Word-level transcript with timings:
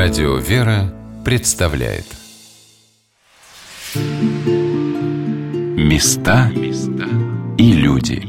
Радио 0.00 0.36
«Вера» 0.36 0.94
представляет 1.24 2.04
Места 5.76 6.52
и 7.58 7.72
люди 7.72 8.22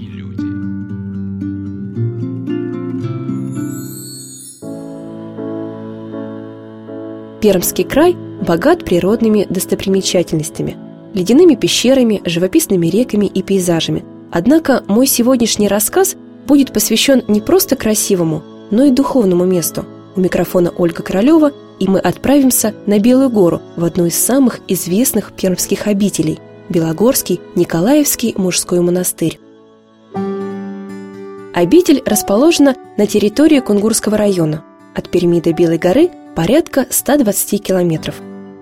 Пермский 7.39 7.83
край 7.83 8.15
богат 8.15 8.83
природными 8.83 9.45
достопримечательностями– 9.47 10.75
ледяными 11.13 11.53
пещерами, 11.53 12.23
живописными 12.25 12.87
реками 12.87 13.27
и 13.27 13.43
пейзажами. 13.43 14.03
Однако 14.31 14.83
мой 14.87 15.05
сегодняшний 15.05 15.67
рассказ 15.67 16.15
будет 16.47 16.73
посвящен 16.73 17.21
не 17.27 17.41
просто 17.41 17.75
красивому, 17.75 18.41
но 18.71 18.85
и 18.85 18.91
духовному 18.91 19.45
месту– 19.45 19.85
у 20.19 20.21
микрофона 20.21 20.71
Ольга 20.77 21.01
Королева, 21.01 21.53
и 21.79 21.87
мы 21.87 21.99
отправимся 21.99 22.75
на 22.85 22.99
Белую 22.99 23.29
гору, 23.29 23.61
в 23.77 23.85
одну 23.85 24.05
из 24.05 24.15
самых 24.15 24.59
известных 24.67 25.31
пермских 25.31 25.87
обителей– 25.87 26.39
Белогорский 26.69 27.39
Николаевский 27.55 28.33
мужской 28.37 28.81
монастырь. 28.81 29.39
Обитель 31.53 32.03
расположена 32.05 32.75
на 32.97 33.07
территории 33.07 33.59
Кунгурского 33.59 34.17
района. 34.17 34.63
От 34.93 35.09
Перми 35.09 35.39
до 35.39 35.53
Белой 35.53 35.77
горы 35.77 36.09
порядка 36.35 36.85
120 36.89 37.63
километров. 37.63 38.15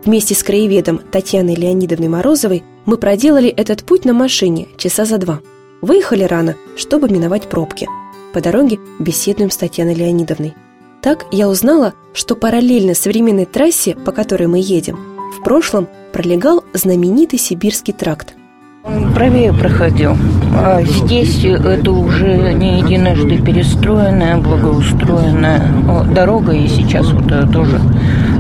Вместе 0.05 0.35
с 0.35 0.43
краеведом 0.43 0.99
Татьяной 0.99 1.55
Леонидовной 1.55 2.07
Морозовой 2.07 2.63
мы 2.85 2.97
проделали 2.97 3.49
этот 3.49 3.83
путь 3.83 4.05
на 4.05 4.13
машине 4.13 4.67
часа 4.77 5.03
за 5.05 5.17
два. 5.17 5.41
Выехали 5.81 6.23
рано, 6.23 6.55
чтобы 6.77 7.09
миновать 7.09 7.49
пробки. 7.49 7.87
По 8.31 8.41
дороге 8.41 8.79
беседуем 8.99 9.49
с 9.51 9.57
Татьяной 9.57 9.95
Леонидовной– 9.95 10.53
так 11.07 11.25
я 11.31 11.47
узнала, 11.47 11.93
что 12.13 12.35
параллельно 12.35 12.93
современной 12.93 13.45
трассе, 13.45 13.95
по 13.95 14.11
которой 14.11 14.47
мы 14.47 14.59
едем, 14.59 14.99
в 15.39 15.41
прошлом 15.41 15.87
пролегал 16.11 16.65
знаменитый 16.73 17.39
сибирский 17.39 17.93
тракт. 17.93 18.35
Он 18.83 19.13
правее 19.13 19.53
проходил, 19.53 20.17
а 20.53 20.81
здесь 20.81 21.45
это 21.45 21.91
уже 21.93 22.51
не 22.51 22.79
единожды 22.79 23.41
перестроенная, 23.41 24.35
благоустроенная 24.35 25.71
дорога, 26.13 26.51
и 26.51 26.67
сейчас 26.67 27.09
вот 27.13 27.29
тоже 27.53 27.79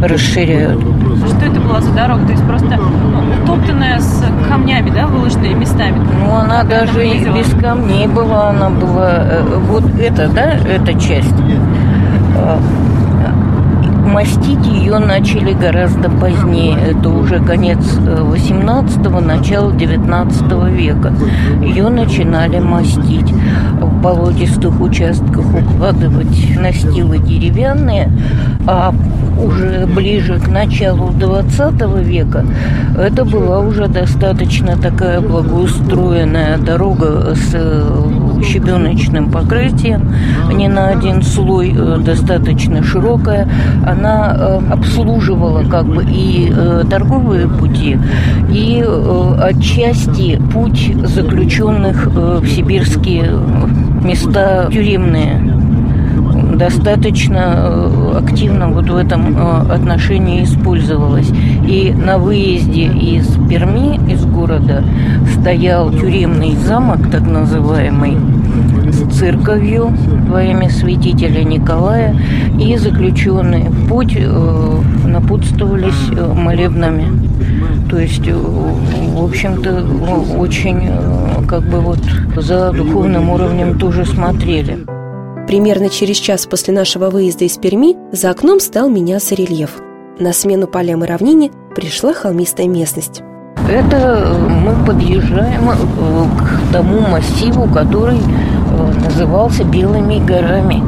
расширяют. 0.01 0.81
Что 0.81 1.45
это 1.45 1.61
была 1.61 1.79
за 1.79 1.93
дорога? 1.93 2.25
То 2.25 2.31
есть 2.33 2.43
просто 2.43 2.75
ну, 2.75 3.43
утоптанная 3.43 4.01
с 4.01 4.25
камнями, 4.49 4.89
да, 4.89 5.07
выложенная 5.07 5.53
местами? 5.53 6.05
Ну, 6.19 6.35
она 6.35 6.65
даже 6.65 7.07
и 7.07 7.23
без 7.29 7.49
камней 7.61 8.07
была, 8.07 8.49
она 8.49 8.69
была... 8.69 9.23
Э, 9.23 9.57
вот 9.69 9.85
это, 9.97 10.27
да, 10.27 10.51
эта 10.67 10.99
часть 10.99 11.33
Э, 11.39 11.96
мастить 14.07 14.65
ее 14.65 14.97
начали 14.97 15.53
гораздо 15.53 16.09
позднее. 16.09 16.77
Это 16.89 17.09
уже 17.09 17.39
конец 17.39 17.77
18-го, 17.97 19.19
начало 19.19 19.71
19 19.73 20.41
века. 20.71 21.13
Ее 21.61 21.89
начинали 21.89 22.59
мастить. 22.59 23.31
В 23.79 24.01
болотистых 24.01 24.79
участках 24.81 25.45
укладывать 25.53 26.57
настилы 26.57 27.19
деревянные, 27.19 28.11
а 28.65 28.93
уже 29.39 29.85
ближе 29.85 30.39
к 30.39 30.47
началу 30.47 31.09
20 31.11 31.81
века 32.03 32.43
это 32.97 33.23
была 33.23 33.59
уже 33.59 33.87
достаточно 33.87 34.75
такая 34.77 35.21
благоустроенная 35.21 36.57
дорога 36.57 37.35
с 37.35 37.51
э, 37.53 38.01
щебеночным 38.43 39.31
покрытием, 39.31 40.13
не 40.51 40.67
на 40.67 40.89
один 40.89 41.21
слой, 41.21 41.73
э, 41.75 41.97
достаточно 41.99 42.83
широкая. 42.83 43.47
Она 43.85 44.35
э, 44.37 44.59
обслуживала 44.71 45.63
как 45.63 45.85
бы 45.85 46.05
и 46.07 46.51
торговые 46.89 47.47
пути, 47.47 47.97
и 48.49 48.83
отчасти 49.41 50.41
путь 50.53 50.93
заключенных 51.03 52.07
в 52.07 52.47
сибирские 52.47 53.31
места 54.03 54.69
тюремные 54.71 55.46
достаточно 56.57 57.55
э, 57.57 58.17
активно 58.17 58.69
вот 58.69 58.89
в 58.89 58.95
этом 58.95 59.37
э, 59.37 59.73
отношении 59.73 60.43
использовалась. 60.43 61.29
И 61.67 61.93
на 61.93 62.17
выезде 62.17 62.85
из 62.85 63.27
Перми, 63.49 63.99
из 64.11 64.25
города, 64.25 64.83
стоял 65.39 65.91
тюремный 65.91 66.55
замок, 66.55 67.09
так 67.11 67.21
называемый, 67.21 68.17
с 68.91 69.17
церковью 69.17 69.95
во 70.29 70.43
имя 70.43 70.69
святителя 70.69 71.43
Николая, 71.43 72.15
и 72.59 72.75
заключенные 72.77 73.69
в 73.69 73.87
путь 73.87 74.15
э, 74.17 74.81
напутствовались 75.05 76.09
молебнами. 76.35 77.05
То 77.89 77.99
есть, 77.99 78.27
в 78.27 79.23
общем-то, 79.23 79.85
очень 80.37 80.89
как 81.47 81.63
бы 81.63 81.79
вот 81.79 81.99
за 82.35 82.71
духовным 82.73 83.29
уровнем 83.29 83.79
тоже 83.79 84.05
смотрели. 84.05 84.96
Примерно 85.47 85.89
через 85.89 86.17
час 86.17 86.45
после 86.45 86.73
нашего 86.73 87.09
выезда 87.09 87.45
из 87.45 87.57
Перми 87.57 87.95
за 88.11 88.31
окном 88.31 88.59
стал 88.59 88.89
меняться 88.89 89.33
рельеф. 89.33 89.79
На 90.19 90.33
смену 90.33 90.67
полям 90.67 91.05
и 91.05 91.07
равнине 91.07 91.51
пришла 91.73 92.13
холмистая 92.13 92.67
местность. 92.67 93.21
Это 93.69 94.35
мы 94.49 94.73
подъезжаем 94.85 95.69
э, 95.69 95.75
к 96.37 96.73
тому 96.73 96.99
массиву, 96.99 97.65
который 97.73 98.17
э, 98.17 98.91
назывался 99.05 99.63
Белыми 99.63 100.19
горами. 100.19 100.83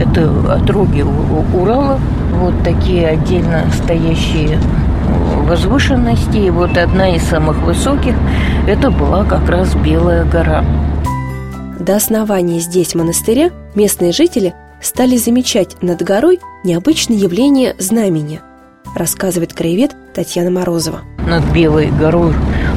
Это 0.00 0.30
отроги 0.54 1.04
Урала, 1.52 1.98
вот 2.40 2.54
такие 2.62 3.08
отдельно 3.08 3.64
стоящие 3.72 4.56
э, 4.56 5.48
возвышенности. 5.48 6.36
И 6.36 6.50
вот 6.50 6.76
одна 6.76 7.16
из 7.16 7.24
самых 7.24 7.60
высоких, 7.62 8.14
это 8.68 8.92
была 8.92 9.24
как 9.24 9.48
раз 9.48 9.74
Белая 9.74 10.24
гора. 10.24 10.64
До 11.88 11.96
основания 11.96 12.60
здесь 12.60 12.94
монастыря 12.94 13.48
местные 13.74 14.12
жители 14.12 14.52
стали 14.78 15.16
замечать 15.16 15.82
над 15.82 16.02
горой 16.02 16.38
необычное 16.62 17.16
явление 17.16 17.74
знамения, 17.78 18.42
рассказывает 18.94 19.54
краевед 19.54 19.96
Татьяна 20.12 20.50
Морозова. 20.50 21.00
Над 21.26 21.50
Белой 21.50 21.90
горой 21.90 22.34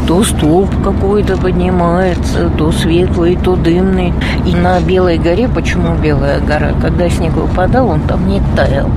то 0.08 0.24
столб 0.24 0.70
какой-то 0.82 1.36
поднимается, 1.36 2.50
то 2.58 2.72
светлый, 2.72 3.36
то 3.36 3.58
дымный. 3.58 4.14
И 4.46 4.56
на 4.56 4.80
Белой 4.80 5.18
горе, 5.18 5.50
почему 5.50 5.98
Белая 5.98 6.40
гора? 6.40 6.72
Когда 6.82 7.10
снег 7.10 7.34
выпадал, 7.34 7.90
он 7.90 8.08
там 8.08 8.30
не 8.30 8.42
таял 8.56 8.90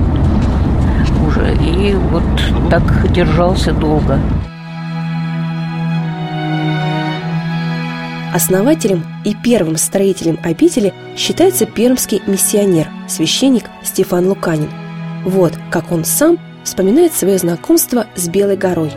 уже. 1.27 1.53
И 1.55 1.93
вот 1.93 2.23
так 2.69 3.11
держался 3.11 3.73
долго. 3.73 4.17
Основателем 8.35 9.05
и 9.23 9.33
первым 9.33 9.77
строителем 9.77 10.37
обители 10.43 10.93
считается 11.15 11.65
пермский 11.65 12.21
миссионер, 12.27 12.89
священник 13.07 13.63
Стефан 13.81 14.27
Луканин. 14.27 14.69
Вот 15.23 15.53
как 15.71 15.93
он 15.93 16.03
сам 16.03 16.37
вспоминает 16.65 17.13
свое 17.13 17.37
знакомство 17.37 18.07
с 18.17 18.27
Белой 18.27 18.57
горой. 18.57 18.91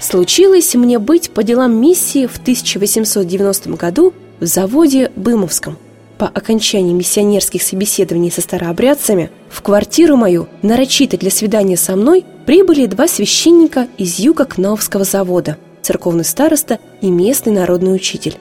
«Случилось 0.00 0.74
мне 0.74 0.98
быть 0.98 1.32
по 1.32 1.42
делам 1.42 1.78
миссии 1.78 2.26
в 2.26 2.38
1890 2.38 3.68
году 3.76 4.14
в 4.40 4.46
заводе 4.46 5.12
Бымовском. 5.16 5.76
По 6.16 6.26
окончании 6.26 6.94
миссионерских 6.94 7.62
собеседований 7.62 8.30
со 8.30 8.40
старообрядцами 8.40 9.30
в 9.50 9.60
квартиру 9.60 10.16
мою, 10.16 10.48
нарочито 10.62 11.18
для 11.18 11.30
свидания 11.30 11.76
со 11.76 11.94
мной, 11.94 12.24
прибыли 12.46 12.86
два 12.86 13.06
священника 13.06 13.86
из 13.98 14.18
юга 14.18 14.46
Кнаувского 14.46 15.04
завода– 15.04 15.58
церковный 15.84 16.24
староста 16.24 16.80
и 17.00 17.10
местный 17.10 17.52
народный 17.52 17.94
учитель. 17.94 18.36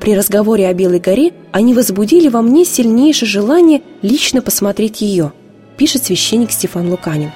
При 0.00 0.16
разговоре 0.16 0.68
о 0.68 0.74
Белой 0.74 1.00
горе 1.00 1.32
они 1.52 1.74
возбудили 1.74 2.28
во 2.28 2.42
мне 2.42 2.64
сильнейшее 2.64 3.28
желание 3.28 3.82
лично 4.02 4.42
посмотреть 4.42 5.00
ее, 5.00 5.32
пишет 5.76 6.04
священник 6.04 6.50
Стефан 6.52 6.90
Луканин. 6.90 7.32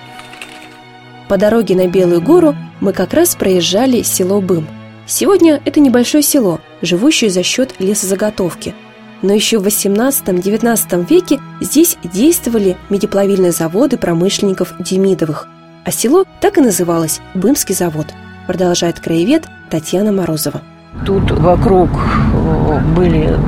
По 1.28 1.38
дороге 1.38 1.75
на 1.75 1.88
Белую 1.88 2.20
гору 2.20 2.54
мы 2.81 2.92
как 2.92 3.14
раз 3.14 3.34
проезжали 3.34 4.02
село 4.02 4.40
Бым. 4.40 4.66
Сегодня 5.06 5.60
это 5.64 5.81
небольшое 5.81 6.22
село, 6.22 6.60
живущее 6.82 7.31
за 7.31 7.42
счет 7.42 7.75
лесозаготовки. 7.78 8.75
Но 9.22 9.32
еще 9.32 9.58
в 9.58 9.66
18-19 9.66 11.06
веке 11.08 11.40
здесь 11.60 11.96
действовали 12.02 12.76
медиплавильные 12.90 13.52
заводы 13.52 13.96
промышленников 13.96 14.75
Демидовых, 14.81 15.46
а 15.84 15.90
село 15.90 16.25
так 16.40 16.58
и 16.58 16.60
называлось– 16.60 17.20
Бымский 17.34 17.75
завод– 17.75 18.06
продолжает 18.46 19.00
краевед 19.00 19.44
Татьяна 19.72 20.12
Морозова. 20.12 20.60
Тут 21.06 21.30
вокруг 21.30 21.88
э, 21.88 22.78
были 22.94 23.38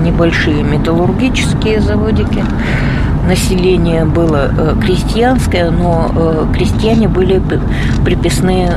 небольшие 0.00 0.62
металлургические 0.62 1.80
заводики. 1.80 2.44
Население 3.26 4.04
было 4.04 4.48
э, 4.48 4.76
крестьянское, 4.80 5.72
но 5.72 6.08
э, 6.14 6.46
крестьяне 6.54 7.08
были 7.08 7.42
приписные 8.04 8.70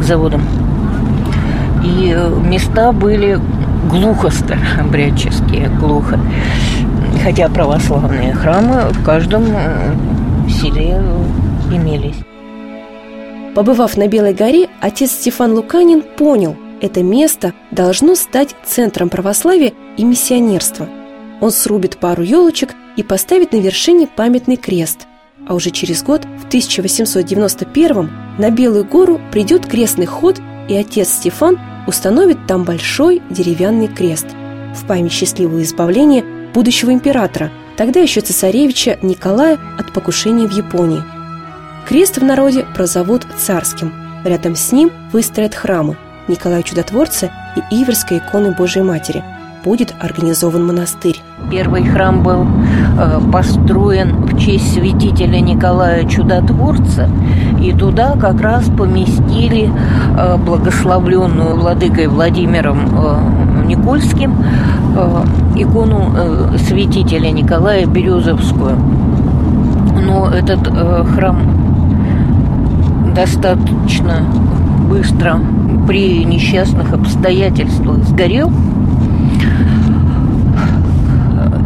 к 0.00 0.02
заводам. 0.02 0.42
И 1.84 2.18
места 2.44 2.90
были 2.90 3.38
глухо 3.88 4.30
старообрядческие, 4.30 5.68
глухо. 5.80 6.18
Хотя 7.22 7.48
православные 7.48 8.34
храмы 8.34 8.90
в 8.90 9.04
каждом 9.04 9.44
селе 10.48 11.00
имелись. 11.70 12.16
Побывав 13.56 13.96
на 13.96 14.06
Белой 14.06 14.34
горе, 14.34 14.68
отец 14.82 15.12
Стефан 15.12 15.54
Луканин 15.54 16.02
понял, 16.02 16.54
это 16.82 17.02
место 17.02 17.54
должно 17.70 18.14
стать 18.14 18.54
центром 18.66 19.08
православия 19.08 19.72
и 19.96 20.04
миссионерства. 20.04 20.86
Он 21.40 21.50
срубит 21.50 21.96
пару 21.96 22.22
елочек 22.22 22.74
и 22.98 23.02
поставит 23.02 23.52
на 23.52 23.56
вершине 23.56 24.08
памятный 24.14 24.56
крест. 24.56 25.06
А 25.48 25.54
уже 25.54 25.70
через 25.70 26.02
год, 26.02 26.26
в 26.26 26.48
1891 26.48 28.10
на 28.38 28.50
Белую 28.50 28.84
гору 28.84 29.18
придет 29.32 29.64
крестный 29.64 30.04
ход, 30.04 30.38
и 30.68 30.76
отец 30.76 31.08
Стефан 31.08 31.58
установит 31.86 32.46
там 32.46 32.64
большой 32.64 33.22
деревянный 33.30 33.88
крест 33.88 34.26
в 34.74 34.86
память 34.86 35.12
счастливого 35.12 35.62
избавления 35.62 36.26
будущего 36.52 36.92
императора, 36.92 37.50
тогда 37.78 38.00
еще 38.00 38.20
цесаревича 38.20 38.98
Николая 39.00 39.58
от 39.78 39.94
покушения 39.94 40.46
в 40.46 40.52
Японии. 40.52 41.15
Крест 41.86 42.18
в 42.18 42.24
народе 42.24 42.64
прозовут 42.74 43.24
царским. 43.38 43.92
Рядом 44.24 44.56
с 44.56 44.72
ним 44.72 44.90
выстроят 45.12 45.54
храмы 45.54 45.96
Николая 46.26 46.64
Чудотворца 46.64 47.30
и 47.54 47.60
Иверской 47.76 48.18
иконы 48.18 48.56
Божией 48.56 48.84
Матери. 48.84 49.22
Будет 49.64 49.94
организован 50.00 50.66
монастырь. 50.66 51.22
Первый 51.48 51.84
храм 51.84 52.24
был 52.24 52.44
э, 52.98 53.20
построен 53.32 54.26
в 54.26 54.36
честь 54.36 54.74
святителя 54.74 55.38
Николая 55.38 56.04
Чудотворца, 56.08 57.08
и 57.62 57.72
туда 57.72 58.16
как 58.20 58.40
раз 58.40 58.64
поместили 58.64 59.70
э, 60.18 60.36
благословленную 60.38 61.54
владыкой 61.54 62.08
Владимиром 62.08 62.80
э, 62.98 63.66
Никольским 63.66 64.34
э, 64.96 65.24
икону 65.54 66.12
э, 66.16 66.58
святителя 66.58 67.30
Николая 67.30 67.86
Березовскую. 67.86 68.76
Но 70.04 70.30
этот 70.30 70.66
э, 70.66 71.04
храм 71.14 71.55
достаточно 73.16 74.22
быстро 74.90 75.40
при 75.88 76.22
несчастных 76.24 76.92
обстоятельствах 76.92 78.04
сгорел. 78.04 78.52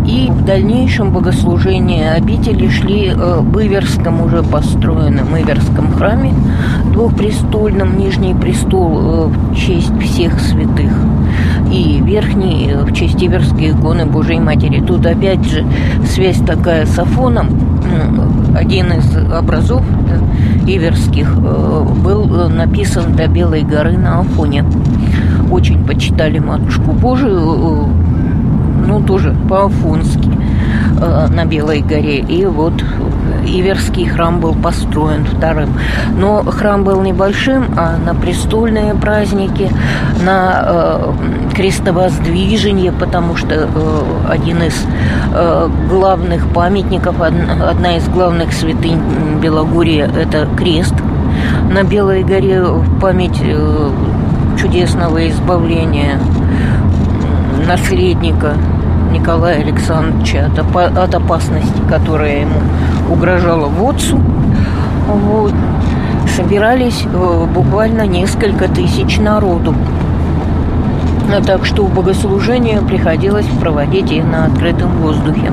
И 0.06 0.28
в 0.30 0.44
дальнейшем 0.44 1.12
богослужения 1.12 2.12
обители 2.12 2.68
шли 2.68 3.08
э, 3.08 3.40
в 3.40 3.58
Иверском 3.58 4.22
уже 4.22 4.42
построенном 4.42 5.36
Иверском 5.36 5.92
храме 5.92 6.32
двухпрестольном, 6.92 7.96
Нижний 7.98 8.34
престол 8.34 8.98
э, 8.98 9.26
в 9.26 9.54
честь 9.56 9.96
всех 10.00 10.40
святых 10.40 10.92
и 11.72 12.00
Верхний 12.02 12.70
э, 12.70 12.84
в 12.84 12.92
честь 12.92 13.22
Иверской 13.22 13.70
иконы 13.70 14.06
Божией 14.06 14.40
Матери. 14.40 14.80
Тут 14.80 15.06
опять 15.06 15.44
же 15.44 15.64
связь 16.06 16.38
такая 16.38 16.86
с 16.86 16.98
Афоном. 16.98 17.79
Один 18.54 18.92
из 18.92 19.16
образов 19.32 19.82
Иверских 20.66 21.36
был 21.36 22.48
написан 22.48 23.14
до 23.14 23.26
Белой 23.26 23.62
горы 23.62 23.96
на 23.96 24.20
Афоне. 24.20 24.64
Очень 25.50 25.84
почитали 25.84 26.38
Матушку 26.38 26.92
Божию, 26.92 27.88
ну, 28.86 29.00
тоже 29.00 29.34
по-афонски 29.48 30.30
э, 31.00 31.26
на 31.32 31.44
Белой 31.44 31.80
горе. 31.80 32.18
И 32.18 32.44
вот 32.44 32.74
Иверский 33.44 34.06
храм 34.06 34.40
был 34.40 34.54
построен 34.54 35.24
вторым. 35.24 35.70
Но 36.16 36.42
храм 36.42 36.84
был 36.84 37.00
небольшим, 37.02 37.66
а 37.76 37.96
на 37.96 38.14
престольные 38.14 38.94
праздники, 38.94 39.70
на 40.24 40.62
э, 40.62 41.12
крестовоздвижение, 41.54 42.92
потому 42.92 43.36
что 43.36 43.54
э, 43.54 44.02
один 44.28 44.62
из 44.62 44.86
э, 45.34 45.68
главных 45.88 46.48
памятников, 46.48 47.20
одна 47.20 47.96
из 47.96 48.08
главных 48.08 48.52
святынь 48.52 49.00
Белогорья– 49.40 50.10
это 50.16 50.48
крест 50.56 50.94
на 51.70 51.84
Белой 51.84 52.24
горе 52.24 52.62
в 52.62 53.00
память 53.00 53.40
э, 53.42 53.90
чудесного 54.60 55.28
избавления 55.28 56.18
наследника 57.66 58.54
Николая 59.10 59.60
Александровича 59.60 60.46
от, 60.46 60.76
от 60.76 61.14
опасности, 61.14 61.80
которая 61.88 62.40
ему 62.40 62.60
угрожала 63.10 63.68
в 63.68 63.88
отцу. 63.88 64.20
Вот. 65.06 65.52
Собирались 66.36 67.04
э, 67.04 67.46
буквально 67.52 68.06
несколько 68.06 68.68
тысяч 68.68 69.18
народу. 69.18 69.74
А 71.32 71.42
так 71.42 71.64
что 71.64 71.84
богослужение 71.84 72.80
приходилось 72.80 73.46
проводить 73.60 74.10
и 74.10 74.20
на 74.20 74.46
открытом 74.46 74.90
воздухе. 74.98 75.52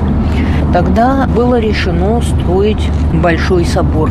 Тогда 0.72 1.26
было 1.26 1.58
решено 1.58 2.20
строить 2.20 2.90
большой 3.12 3.64
собор. 3.64 4.10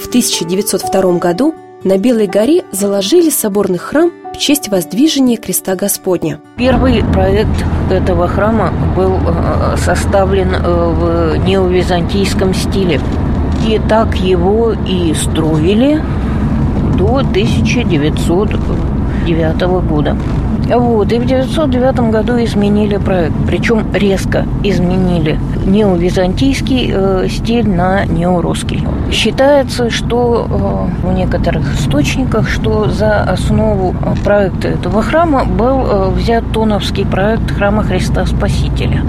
В 0.00 0.06
1902 0.08 1.18
году 1.18 1.54
на 1.82 1.98
Белой 1.98 2.26
горе 2.26 2.64
заложили 2.70 3.30
соборный 3.30 3.78
храм 3.78 4.10
в 4.34 4.38
честь 4.38 4.68
воздвижения 4.68 5.36
креста 5.36 5.76
Господня. 5.76 6.40
Первый 6.56 7.04
проект 7.04 7.64
этого 7.88 8.26
храма 8.26 8.72
был 8.96 9.12
э, 9.12 9.76
составлен 9.78 10.52
э, 10.52 10.58
в 10.60 11.36
неовизантийском 11.46 12.52
стиле. 12.52 13.00
И 13.64 13.80
так 13.88 14.16
его 14.16 14.72
и 14.72 15.14
строили 15.14 16.02
до 16.98 17.18
1909 17.18 19.60
года. 19.88 20.16
Вот, 20.66 21.12
и 21.12 21.18
в 21.18 21.24
1909 21.24 22.10
году 22.10 22.42
изменили 22.42 22.96
проект, 22.96 23.34
причем 23.46 23.84
резко 23.92 24.46
изменили 24.62 25.38
неовизантийский 25.66 26.90
э, 26.92 27.28
стиль 27.28 27.68
на 27.68 28.06
неорусский. 28.06 28.86
Считается, 29.12 29.90
что 29.90 30.88
э, 31.02 31.06
в 31.06 31.12
некоторых 31.12 31.74
источниках, 31.74 32.48
что 32.48 32.88
за 32.88 33.20
основу 33.20 33.94
проекта 34.24 34.68
этого 34.68 35.02
храма 35.02 35.44
был 35.44 35.86
э, 35.86 36.10
взят 36.10 36.44
тоновский 36.52 37.04
проект 37.04 37.50
храма 37.50 37.82
Христа 37.82 38.24
Спасителя. 38.24 39.02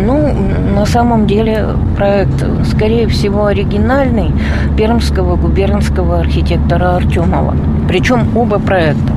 Ну, 0.00 0.34
на 0.74 0.84
самом 0.86 1.26
деле 1.26 1.68
проект, 1.96 2.44
скорее 2.66 3.06
всего, 3.06 3.46
оригинальный 3.46 4.32
пермского 4.76 5.36
губернского 5.36 6.18
архитектора 6.18 6.96
Артемова. 6.96 7.54
Причем 7.88 8.36
оба 8.36 8.58
проекта 8.58 9.12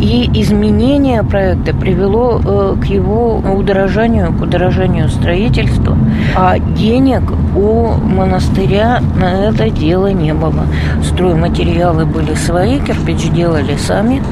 и 0.00 0.30
изменение 0.40 1.22
проекта 1.22 1.74
привело 1.74 2.40
э, 2.42 2.76
к 2.80 2.86
его 2.86 3.36
удорожанию, 3.36 4.32
к 4.32 4.40
удорожанию 4.42 5.08
строительства. 5.10 5.96
А 6.34 6.58
денег 6.58 7.22
у 7.54 7.88
монастыря 7.92 9.02
на 9.18 9.48
это 9.48 9.68
дело 9.70 10.10
не 10.12 10.32
было. 10.32 10.64
Стройматериалы 11.04 12.06
были 12.06 12.34
свои, 12.34 12.78
кирпич 12.80 13.30
делали 13.30 13.76
сами, 13.76 14.22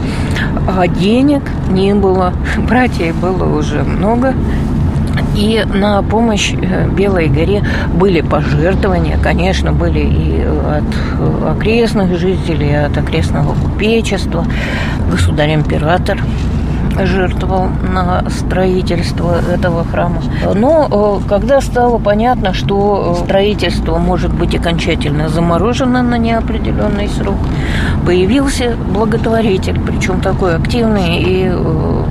а 0.66 0.88
денег 0.88 1.42
не 1.70 1.94
было. 1.94 2.32
Братьев 2.68 3.16
было 3.16 3.58
уже 3.58 3.82
много, 3.82 4.34
и 5.38 5.64
на 5.64 6.02
помощь 6.02 6.52
э, 6.52 6.88
Белой 6.88 7.28
горе 7.28 7.62
были 7.94 8.20
пожертвования, 8.22 9.18
конечно, 9.22 9.72
были 9.72 10.00
и 10.00 10.42
от 10.42 11.56
окрестных 11.56 12.18
жителей, 12.18 12.84
от 12.84 12.98
окрестного 12.98 13.54
купечества. 13.54 14.44
Государь-император 15.10 16.20
жертвовал 17.04 17.68
на 17.82 18.28
строительство 18.30 19.38
этого 19.40 19.84
храма. 19.84 20.22
Но 20.54 21.20
э, 21.22 21.28
когда 21.28 21.60
стало 21.60 21.98
понятно, 21.98 22.52
что 22.52 23.16
строительство 23.24 23.98
может 23.98 24.34
быть 24.34 24.56
окончательно 24.56 25.28
заморожено 25.28 26.02
на 26.02 26.18
неопределенный 26.18 27.08
срок, 27.08 27.38
появился 28.04 28.74
благотворитель, 28.92 29.78
причем 29.80 30.20
такой 30.20 30.56
активный 30.56 31.22
и 31.22 31.48
э, 31.48 32.04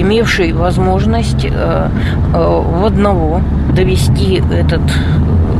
имевший 0.00 0.52
возможность 0.52 1.44
э, 1.44 1.48
э, 1.50 1.88
в 2.32 2.84
одного 2.84 3.40
довести 3.74 4.42
этот 4.52 4.82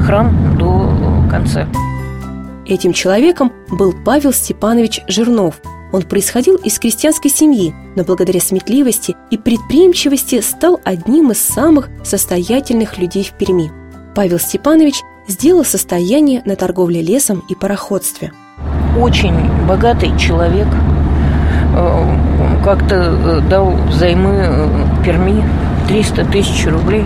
храм 0.04 0.56
до 0.58 0.90
конца. 1.30 1.66
Этим 2.66 2.92
человеком 2.92 3.52
был 3.70 3.94
Павел 4.04 4.32
Степанович 4.32 5.00
Жирнов. 5.08 5.60
Он 5.90 6.02
происходил 6.02 6.56
из 6.56 6.78
крестьянской 6.78 7.30
семьи, 7.30 7.74
но 7.96 8.04
благодаря 8.04 8.40
сметливости 8.40 9.16
и 9.30 9.38
предприимчивости 9.38 10.42
стал 10.42 10.78
одним 10.84 11.30
из 11.30 11.38
самых 11.38 11.88
состоятельных 12.04 12.98
людей 12.98 13.24
в 13.24 13.32
Перми. 13.32 13.72
Павел 14.14 14.38
Степанович 14.38 14.96
сделал 15.28 15.64
состояние 15.64 16.42
на 16.44 16.56
торговле 16.56 17.00
лесом 17.00 17.42
и 17.48 17.54
пароходстве. 17.54 18.32
Очень 18.98 19.34
богатый 19.66 20.16
человек, 20.18 20.66
э, 21.74 22.47
как-то 22.68 22.96
э, 22.96 23.48
дал 23.48 23.70
взаймы 23.88 24.34
э, 24.42 25.02
Перми 25.02 25.42
300 25.88 26.26
тысяч 26.26 26.66
рублей. 26.66 27.04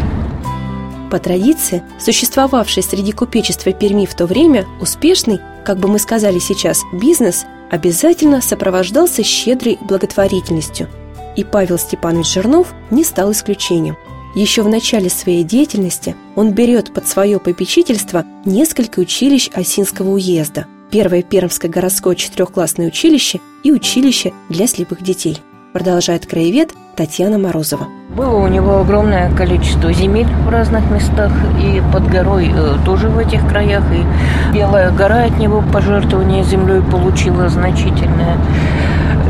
По 1.09 1.21
традиции, 1.21 1.85
существовавший 2.01 2.83
среди 2.83 3.13
купечества 3.13 3.71
Перми 3.71 4.07
в 4.07 4.15
то 4.15 4.27
время, 4.27 4.67
успешный, 4.81 5.39
как 5.65 5.79
бы 5.79 5.87
мы 5.87 6.01
сказали 6.01 6.41
сейчас, 6.41 6.83
бизнес 6.93 7.47
обязательно 7.71 8.41
сопровождался 8.41 9.23
щедрой 9.23 9.79
благотворительностью. 9.81 10.89
И 11.37 11.45
Павел 11.45 11.79
Степанович 11.79 12.35
Жирнов 12.35 12.75
не 12.91 13.05
стал 13.05 13.31
исключением. 13.31 13.97
Еще 14.35 14.63
в 14.63 14.69
начале 14.69 15.11
своей 15.11 15.45
деятельности 15.45 16.17
он 16.35 16.51
берет 16.51 16.93
под 16.93 17.07
свое 17.07 17.39
попечительство 17.39 18.25
несколько 18.45 18.99
училищ 18.99 19.49
Осинского 19.55 20.11
уезда, 20.11 20.67
первое 20.91 21.23
Пермское 21.23 21.71
городское 21.71 22.17
четырехклассное 22.17 22.89
училище 22.89 23.39
и 23.63 23.71
училище 23.71 24.33
для 24.49 24.67
слепых 24.67 25.03
детей. 25.03 25.39
Продолжает 25.73 26.27
краевед 26.27 26.75
Татьяна 26.97 27.39
Морозова. 27.39 27.87
Было 28.15 28.37
у 28.37 28.47
него 28.47 28.81
огромное 28.81 29.35
количество 29.35 29.91
земель 29.91 30.27
в 30.47 30.51
разных 30.51 30.91
местах, 30.91 31.33
и 31.59 31.83
под 31.91 32.07
горой 32.11 32.53
э, 32.55 32.77
тоже 32.85 33.09
в 33.09 33.17
этих 33.17 33.49
краях, 33.49 33.83
и 33.91 34.55
Белая 34.55 34.91
гора 34.91 35.25
от 35.25 35.39
него 35.39 35.65
пожертвование 35.73 36.45
землей 36.45 36.83
получила 36.83 37.49
значительное, 37.49 38.37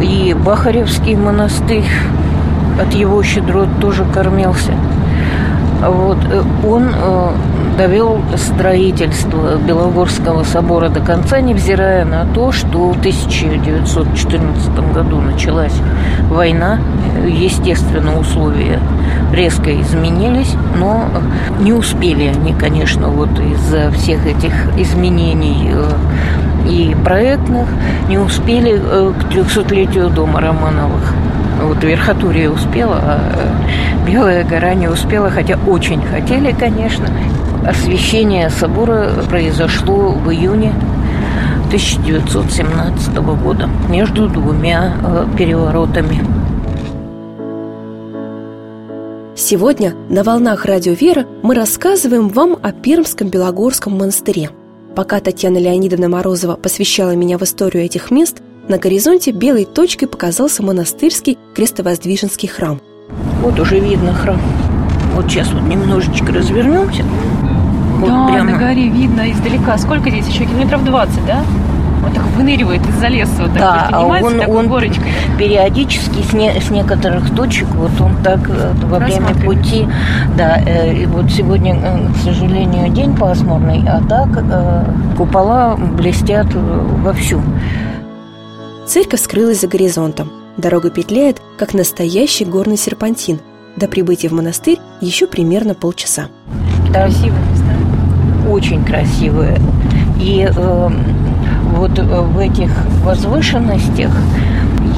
и 0.03 0.35
Бахаревский 0.35 1.15
монастырь 1.15 1.87
от 2.81 2.93
его 2.93 3.23
щедрот 3.23 3.69
тоже 3.81 4.05
кормился. 4.13 4.73
Вот. 5.81 6.19
Э, 6.25 6.43
он 6.67 6.91
э, 6.93 7.29
довел 7.77 8.21
строительство 8.37 9.57
Белогорского 9.57 10.45
собора 10.45 10.89
до 10.89 11.01
конца, 11.01 11.41
невзирая 11.41 12.05
на 12.05 12.27
то, 12.27 12.53
что 12.53 12.91
в 12.91 12.99
1914 12.99 14.93
году 14.93 15.21
началась 15.21 15.75
война. 16.29 16.79
Естественно, 17.27 18.19
условия 18.19 18.81
резко 19.33 19.81
изменились, 19.81 20.55
но 20.79 21.09
не 21.61 21.73
успели 21.73 22.25
они, 22.25 22.53
конечно, 22.53 23.09
вот 23.09 23.31
из-за 23.39 23.91
всех 23.93 24.27
этих 24.27 24.53
изменений 24.77 25.71
э, 25.73 25.91
и 26.69 26.97
проектных, 27.05 27.69
не 28.09 28.19
успели 28.19 28.79
к 28.79 29.33
300-летию 29.33 30.11
дома 30.11 30.41
Романовых. 30.41 31.15
Вот 31.63 31.85
Верхотурье 31.85 32.51
успела, 32.51 32.99
а 33.01 33.21
э, 33.37 34.11
Белая 34.11 34.45
гора 34.45 34.75
не 34.75 34.89
успела, 34.89 35.31
хотя 35.31 35.59
очень 35.67 36.03
хотели, 36.03 36.53
конечно. 36.53 37.09
Освящение 37.65 38.51
собора 38.51 39.11
произошло 39.31 40.11
в 40.11 40.29
июне 40.31 40.75
1917 41.69 43.15
года 43.17 43.69
между 43.89 44.29
двумя 44.29 44.97
э, 45.03 45.27
переворотами. 45.39 46.21
Сегодня 49.37 49.95
на 50.09 50.25
«Волнах 50.25 50.65
Радио 50.65 50.95
Вера» 50.95 51.27
мы 51.43 51.55
рассказываем 51.55 52.29
вам 52.29 52.59
о 52.61 52.73
Пермском 52.73 53.29
Белогорском 53.29 53.97
монастыре. 53.97 54.51
Пока 54.97 55.21
Татьяна 55.21 55.59
Леонидовна 55.59 56.09
Морозова 56.09 56.57
посвящала 56.57 57.15
меня 57.15 57.39
в 57.39 57.43
историю 57.43 57.85
этих 57.85 58.11
мест– 58.11 58.43
на 58.69 58.79
горизонте 58.79 59.33
белой 59.33 59.65
точкой 59.65 60.07
показался 60.07 60.63
монастырский 60.63 61.39
крестовоздвиженский 61.55 62.49
храм. 62.49 62.81
Вот 63.43 63.59
уже 63.59 63.81
видно 63.81 64.13
храм. 64.13 64.41
Вот 65.15 65.31
сейчас 65.31 65.51
вот 65.53 65.63
немножечко 65.63 66.33
развернемся. 66.33 67.03
Вот 67.99 68.09
да, 68.09 68.29
прямо. 68.29 68.53
на 68.53 68.59
горе 68.59 68.89
видно 68.89 69.31
издалека. 69.31 69.77
Сколько 69.79 70.11
здесь 70.11 70.27
еще? 70.29 70.45
Километров 70.45 70.85
20, 70.85 71.27
да? 71.27 71.43
Он 72.05 72.13
так 72.13 72.25
выныривает 72.37 72.85
из-за 72.89 73.07
леса, 73.07 73.43
вот 73.43 73.53
да, 73.53 73.59
так 73.59 73.89
а 73.93 74.01
он, 74.03 74.41
он 74.49 74.67
горочкой. 74.67 75.13
периодически 75.39 76.21
с, 76.23 76.33
не, 76.33 76.51
с 76.61 76.69
некоторых 76.69 77.33
точек, 77.33 77.69
вот 77.77 77.93
он 78.01 78.17
так 78.25 78.41
э, 78.51 78.73
во 78.87 78.99
время 78.99 79.33
пути, 79.45 79.87
да, 80.37 80.61
э, 80.67 80.95
и 80.95 81.07
вот 81.07 81.31
сегодня, 81.31 81.77
э, 81.77 82.13
к 82.13 82.17
сожалению, 82.25 82.89
день 82.89 83.15
пасмурный, 83.15 83.85
а 83.87 84.03
так 84.09 84.31
э, 84.37 84.85
купола 85.17 85.77
блестят 85.77 86.49
э, 86.53 86.59
вовсю. 87.05 87.41
Церковь 88.87 89.21
скрылась 89.21 89.61
за 89.61 89.69
горизонтом. 89.69 90.31
Дорога 90.57 90.91
петляет, 90.91 91.41
как 91.57 91.73
настоящий 91.73 92.45
горный 92.45 92.77
серпантин. 92.77 93.39
До 93.77 93.87
прибытия 93.87 94.29
в 94.29 94.33
монастырь 94.33 94.79
еще 95.01 95.27
примерно 95.27 95.75
полчаса. 95.75 96.27
Красивые 96.93 97.41
места. 97.53 98.51
Очень 98.51 98.85
красивые. 98.85 99.61
И 100.21 100.47
э, 100.47 100.89
вот 101.77 101.99
в 101.99 102.39
этих 102.39 102.71
возвышенностях 103.05 104.11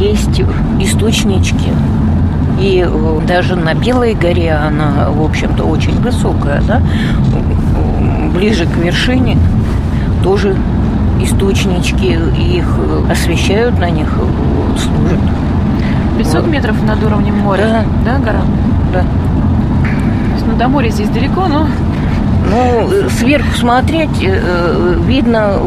есть 0.01 0.43
источнички. 0.81 1.71
И 2.61 2.85
э, 2.89 3.21
даже 3.29 3.55
на 3.55 3.75
Белой 3.75 4.15
горе 4.15 4.53
она, 4.53 5.11
в 5.11 5.23
общем-то, 5.23 5.63
очень 5.63 5.95
высокая, 6.01 6.63
да, 6.63 6.83
ближе 8.35 8.67
к 8.67 8.77
вершине 8.77 9.39
тоже 10.23 10.57
источнички, 11.25 12.19
их 12.39 12.67
освещают, 13.11 13.79
на 13.79 13.91
них 13.91 14.09
служат. 14.77 15.21
500 16.19 16.43
вот. 16.43 16.51
метров 16.51 16.83
над 16.83 17.03
уровнем 17.03 17.37
моря, 17.39 17.85
да, 18.05 18.13
да 18.13 18.19
гора? 18.19 18.41
Да. 18.93 19.01
То 19.01 20.35
есть, 20.35 20.47
ну, 20.47 20.57
до 20.57 20.69
моря 20.69 20.89
здесь 20.91 21.09
далеко, 21.09 21.47
но... 21.47 21.67
Ну, 22.51 23.09
сверху 23.09 23.57
смотреть 23.57 24.23
э, 24.23 24.97
видно 25.07 25.59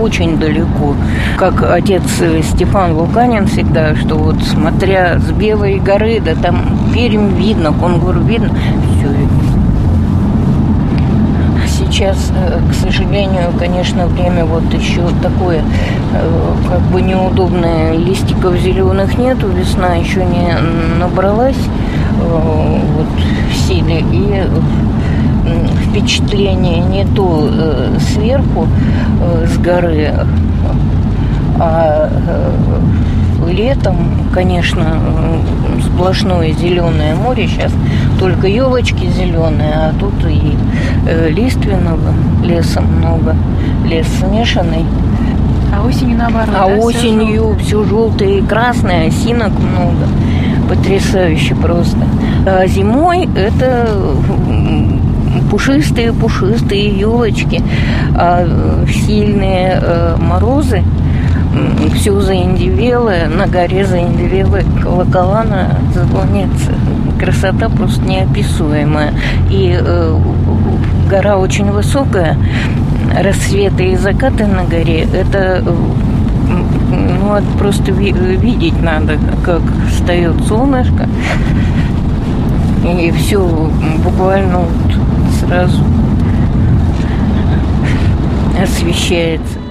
очень 0.00 0.38
далеко. 0.38 0.96
Как 1.36 1.62
отец 1.62 2.02
Стефан 2.42 2.94
Вулканин 2.94 3.46
всегда, 3.46 3.94
что 3.94 4.16
вот 4.16 4.42
смотря 4.42 5.18
с 5.18 5.30
Белой 5.30 5.78
горы, 5.78 6.20
да 6.24 6.34
там 6.34 6.78
Пермь 6.94 7.36
видно, 7.36 7.72
Конгур 7.72 8.18
видно, 8.18 8.48
все 8.96 9.08
видно 9.08 9.51
сейчас, 12.02 12.32
э, 12.34 12.58
к 12.68 12.74
сожалению, 12.74 13.52
конечно, 13.56 14.06
время 14.08 14.44
вот 14.44 14.64
еще 14.74 15.02
такое, 15.22 15.62
э, 16.12 16.54
как 16.68 16.80
бы 16.92 17.00
неудобное. 17.00 17.96
Листиков 17.96 18.56
зеленых 18.56 19.16
нету, 19.18 19.46
весна 19.46 19.94
еще 19.94 20.24
не 20.24 20.52
набралась 20.98 21.54
э, 21.54 22.78
вот, 22.96 23.06
в 23.50 23.54
силе. 23.54 24.00
И 24.10 24.42
впечатление 25.86 26.78
не 26.78 27.04
то 27.04 27.48
сверху, 28.00 28.66
с 29.46 29.58
горы, 29.58 30.10
а 31.60 32.08
летом, 33.50 33.96
конечно, 34.32 34.98
сплошное 35.84 36.52
зеленое 36.52 37.14
море. 37.14 37.46
Сейчас 37.46 37.72
только 38.18 38.46
елочки 38.46 39.06
зеленые, 39.06 39.72
а 39.74 39.94
тут 39.98 40.14
и 40.28 40.56
э, 41.06 41.28
лиственного 41.30 42.12
леса 42.42 42.80
много, 42.80 43.36
лес 43.84 44.06
смешанный. 44.18 44.84
А 45.74 45.86
осенью 45.86 46.18
наоборот. 46.18 46.54
А 46.54 46.68
да, 46.68 46.76
осенью 46.76 47.56
все, 47.58 47.64
все 47.64 47.84
желтое 47.84 48.38
и 48.38 48.42
красное, 48.42 49.08
осинок 49.08 49.52
много. 49.58 50.08
Потрясающе 50.68 51.54
просто. 51.54 51.98
А 52.46 52.66
зимой 52.66 53.28
это 53.36 53.88
пушистые-пушистые 55.50 56.98
елочки, 56.98 57.62
а 58.14 58.46
сильные 58.88 59.78
э, 59.82 60.16
морозы 60.18 60.82
все 61.94 62.18
заиндивелое, 62.20 63.28
на 63.28 63.46
горе 63.46 63.84
заиндивелые 63.84 64.64
колокола 64.82 65.44
на 65.44 65.76
звоннице. 65.92 66.74
Красота 67.18 67.68
просто 67.68 68.02
неописуемая. 68.02 69.12
И 69.50 69.78
э, 69.78 70.18
гора 71.08 71.36
очень 71.36 71.70
высокая, 71.70 72.36
рассветы 73.16 73.92
и 73.92 73.96
закаты 73.96 74.46
на 74.46 74.64
горе, 74.64 75.06
это 75.12 75.62
ну, 76.92 77.34
это 77.34 77.46
просто 77.58 77.92
видеть 77.92 78.80
надо, 78.82 79.18
как 79.44 79.62
встает 79.88 80.36
солнышко. 80.46 81.08
И 82.84 83.10
все 83.12 83.70
буквально 84.04 84.58
вот 84.58 84.96
сразу 85.40 85.82
освещается. 88.60 89.61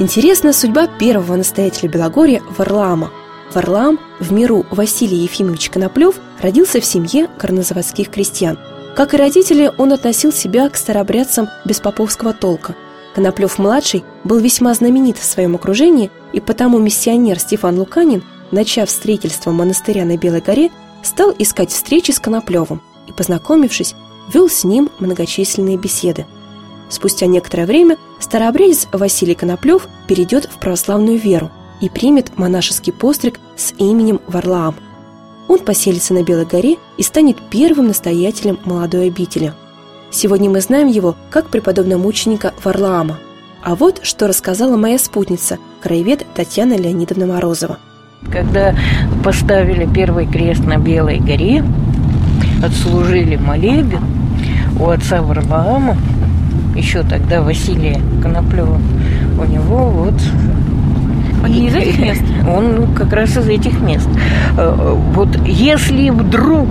Интересна 0.00 0.52
судьба 0.52 0.88
первого 0.88 1.36
настоятеля 1.36 1.88
Белогорья 1.88 2.42
Варлаама. 2.58 3.12
Варлаам 3.52 4.00
в 4.18 4.32
миру 4.32 4.66
Василий 4.72 5.18
Ефимович 5.18 5.70
Коноплев 5.70 6.16
родился 6.42 6.80
в 6.80 6.84
семье 6.84 7.28
горнозаводских 7.40 8.10
крестьян. 8.10 8.58
Как 8.96 9.14
и 9.14 9.16
родители, 9.16 9.70
он 9.78 9.92
относил 9.92 10.32
себя 10.32 10.68
к 10.68 10.76
старобрядцам 10.76 11.48
беспоповского 11.64 12.32
толка. 12.32 12.74
Коноплев-младший 13.14 14.02
был 14.24 14.38
весьма 14.38 14.74
знаменит 14.74 15.16
в 15.16 15.24
своем 15.24 15.54
окружении, 15.54 16.10
и 16.32 16.40
потому 16.40 16.80
миссионер 16.80 17.38
Стефан 17.38 17.78
Луканин, 17.78 18.24
начав 18.50 18.90
строительство 18.90 19.52
монастыря 19.52 20.04
на 20.04 20.16
Белой 20.16 20.40
горе, 20.40 20.72
стал 21.04 21.32
искать 21.38 21.70
встречи 21.70 22.10
с 22.10 22.18
Коноплевым 22.18 22.82
и, 23.06 23.12
познакомившись, 23.12 23.94
вел 24.32 24.48
с 24.48 24.64
ним 24.64 24.90
многочисленные 24.98 25.76
беседы– 25.76 26.26
Спустя 26.88 27.26
некоторое 27.26 27.66
время 27.66 27.96
старообрядец 28.18 28.88
Василий 28.92 29.34
Коноплев 29.34 29.88
перейдет 30.06 30.46
в 30.46 30.58
православную 30.58 31.18
веру 31.18 31.50
и 31.80 31.88
примет 31.88 32.36
монашеский 32.38 32.92
постриг 32.92 33.40
с 33.56 33.72
именем 33.78 34.20
Варлаам. 34.26 34.76
Он 35.48 35.58
поселится 35.58 36.14
на 36.14 36.22
Белой 36.22 36.46
горе 36.46 36.76
и 36.96 37.02
станет 37.02 37.36
первым 37.50 37.88
настоятелем 37.88 38.58
молодой 38.64 39.08
обители. 39.08 39.52
Сегодня 40.10 40.48
мы 40.48 40.60
знаем 40.60 40.88
его 40.88 41.16
как 41.30 41.48
преподобного 41.50 42.00
мученика 42.00 42.54
Варлаама. 42.62 43.18
А 43.62 43.74
вот 43.74 44.00
что 44.02 44.28
рассказала 44.28 44.76
моя 44.76 44.98
спутница, 44.98 45.58
краевед 45.82 46.24
Татьяна 46.34 46.76
Леонидовна 46.76 47.26
Морозова. 47.26 47.78
Когда 48.30 48.74
поставили 49.24 49.92
первый 49.92 50.26
крест 50.26 50.64
на 50.64 50.78
Белой 50.78 51.18
горе, 51.18 51.64
отслужили 52.62 53.36
молебен 53.36 54.04
у 54.78 54.88
отца 54.88 55.22
Варлаама, 55.22 55.96
еще 56.74 57.02
тогда 57.02 57.42
Василия 57.42 58.00
Коноплева, 58.22 58.78
у 59.38 59.44
него 59.44 59.90
вот 59.90 60.20
он 61.44 61.50
не 61.50 61.68
из 61.68 61.74
этих 61.74 61.98
мест? 61.98 62.22
Он 62.48 62.94
как 62.94 63.12
раз 63.12 63.36
из 63.36 63.46
этих 63.48 63.78
мест. 63.80 64.08
Э, 64.56 64.96
вот 65.14 65.28
если 65.46 66.08
вдруг, 66.08 66.68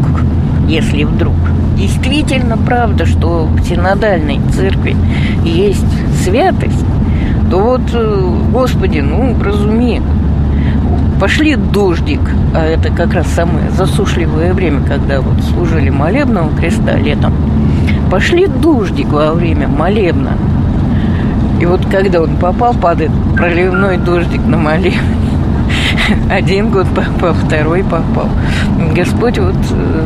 если 0.68 1.04
вдруг 1.04 1.36
действительно 1.78 2.58
правда, 2.58 3.06
что 3.06 3.46
в 3.46 3.62
синодальной 3.64 4.40
церкви 4.52 4.96
есть 5.44 5.86
святость, 6.24 6.86
то 7.52 7.60
вот, 7.60 7.82
э, 7.94 8.36
Господи, 8.52 9.00
ну, 9.00 9.36
разуми, 9.44 10.02
пошли 11.20 11.56
дождик, 11.56 12.22
а 12.56 12.66
это 12.66 12.90
как 12.92 13.14
раз 13.14 13.28
самое 13.28 13.70
засушливое 13.72 14.54
время, 14.54 14.82
когда 14.82 15.22
вот 15.22 15.42
служили 15.44 15.90
молебного 15.90 16.56
креста 16.56 16.98
летом, 16.98 17.34
пошли 18.14 18.46
дождик 18.46 19.08
во 19.08 19.34
время 19.34 19.68
молебна, 19.68 20.38
и 21.60 21.66
вот 21.66 21.84
когда 21.88 22.22
он 22.22 22.38
попал, 22.38 22.76
падает 22.76 23.10
проливной 23.36 23.98
дождик 23.98 24.46
на 24.46 24.56
молебен. 24.56 25.02
Один 26.30 26.70
год 26.70 26.86
попал, 26.96 27.34
второй 27.34 27.84
попал. 27.84 28.30
Господь 28.96 29.40
вот 29.40 29.56
э, 29.72 30.06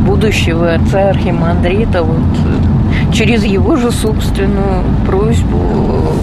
будущего 0.00 0.74
отца 0.74 1.08
Архимандрита 1.08 2.02
вот 2.02 2.18
э, 2.18 3.14
через 3.14 3.44
его 3.44 3.76
же 3.76 3.90
собственную 3.90 4.84
просьбу 5.06 5.56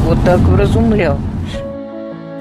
вот 0.06 0.20
так 0.26 0.42
вразумлял. 0.42 1.18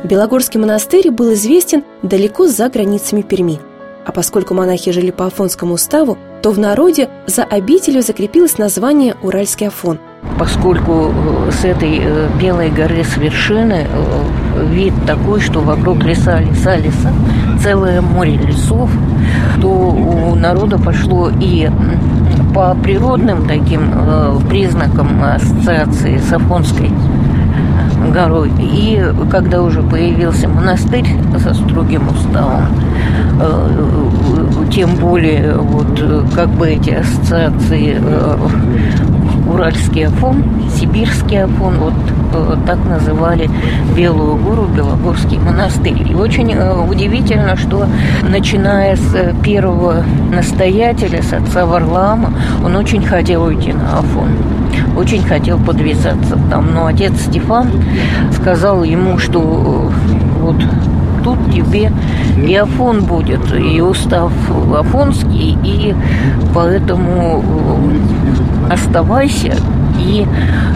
Белогорский 0.05 0.61
монастырь 0.61 1.11
был 1.11 1.33
известен 1.33 1.83
далеко 2.03 2.49
за 2.49 2.69
границами 2.69 3.23
Перми. 3.23 3.61
А 4.05 4.13
поскольку 4.13 4.53
монахи 4.53 4.93
жили 4.93 5.11
по 5.11 5.25
Афонскому 5.25 5.73
уставу, 5.73 6.19
то 6.45 6.51
в 6.51 6.59
народе 6.59 7.09
за 7.27 7.43
обителью 7.43 8.03
закрепилось 8.03 8.59
название 8.59 9.17
Уральский 9.23 9.69
Афон– 9.69 9.99
поскольку 10.39 11.13
э, 11.49 11.51
с 11.51 11.65
этой 11.65 12.01
э, 12.03 12.29
Белой 12.41 12.71
горы 12.71 13.05
с 13.05 13.17
вершины 13.17 13.87
э, 13.87 14.67
вид 14.71 14.93
такой, 15.07 15.41
что 15.41 15.61
вокруг 15.61 16.03
леса, 16.05 16.41
леса, 16.41 16.77
леса, 16.77 17.13
целое 17.63 18.01
море 18.01 18.37
лесов, 18.37 18.91
то 19.61 19.69
у 19.69 20.35
народа 20.35 20.79
пошло 20.79 21.31
и 21.41 21.71
по 22.55 22.75
природным 22.75 23.47
таким 23.49 23.91
признакам 24.49 25.23
ассоциации 25.25 26.19
с 26.19 26.33
Афонской 26.33 26.91
горой. 28.13 28.53
И 28.61 29.03
когда 29.31 29.63
уже 29.63 29.83
появился 29.83 30.49
монастырь 30.49 31.07
со 31.39 31.53
строгим 31.55 32.09
уставом, 32.09 32.69
тем 34.73 34.97
более 34.97 35.55
вот 35.55 36.03
как 36.35 36.49
бы 36.51 36.69
эти 36.69 36.91
ассоциации 36.91 37.99
Уральский 39.47 40.07
Афон, 40.07 40.43
Сибирский 40.75 41.45
Афон, 41.45 41.75
вот 41.79 41.95
э, 42.33 42.57
так 42.67 42.79
называли 42.87 43.49
Белую 43.95 44.37
гору, 44.37 44.65
Белогорский 44.65 45.39
монастырь. 45.39 46.11
И 46.11 46.15
очень 46.15 46.53
э, 46.53 46.75
удивительно, 46.75 47.57
что 47.57 47.87
начиная 48.23 48.97
с 48.97 49.15
э, 49.15 49.35
первого 49.45 50.03
настоятеля, 50.33 51.23
с 51.23 51.33
отца 51.33 51.67
Варлаама, 51.67 52.33
он 52.65 52.75
очень 52.77 53.05
хотел 53.05 53.45
уйти 53.45 53.73
на 53.73 53.99
Афон 53.99 54.29
очень 54.97 55.25
хотел 55.25 55.59
подвязаться 55.59 56.39
там. 56.51 56.73
Но 56.73 56.87
отец 56.87 57.13
Стефан 57.21 57.69
сказал 58.33 58.85
ему, 58.85 59.19
что 59.19 59.41
вот 60.41 60.57
тут 61.25 61.39
тебе 61.53 61.91
и 62.47 62.55
Афон 62.55 63.05
будет, 63.05 63.41
и 63.55 63.81
устав 63.81 64.33
Афонский, 64.77 65.59
и 65.65 65.95
поэтому 66.55 67.43
оставайся 68.71 69.57
и 69.99 70.27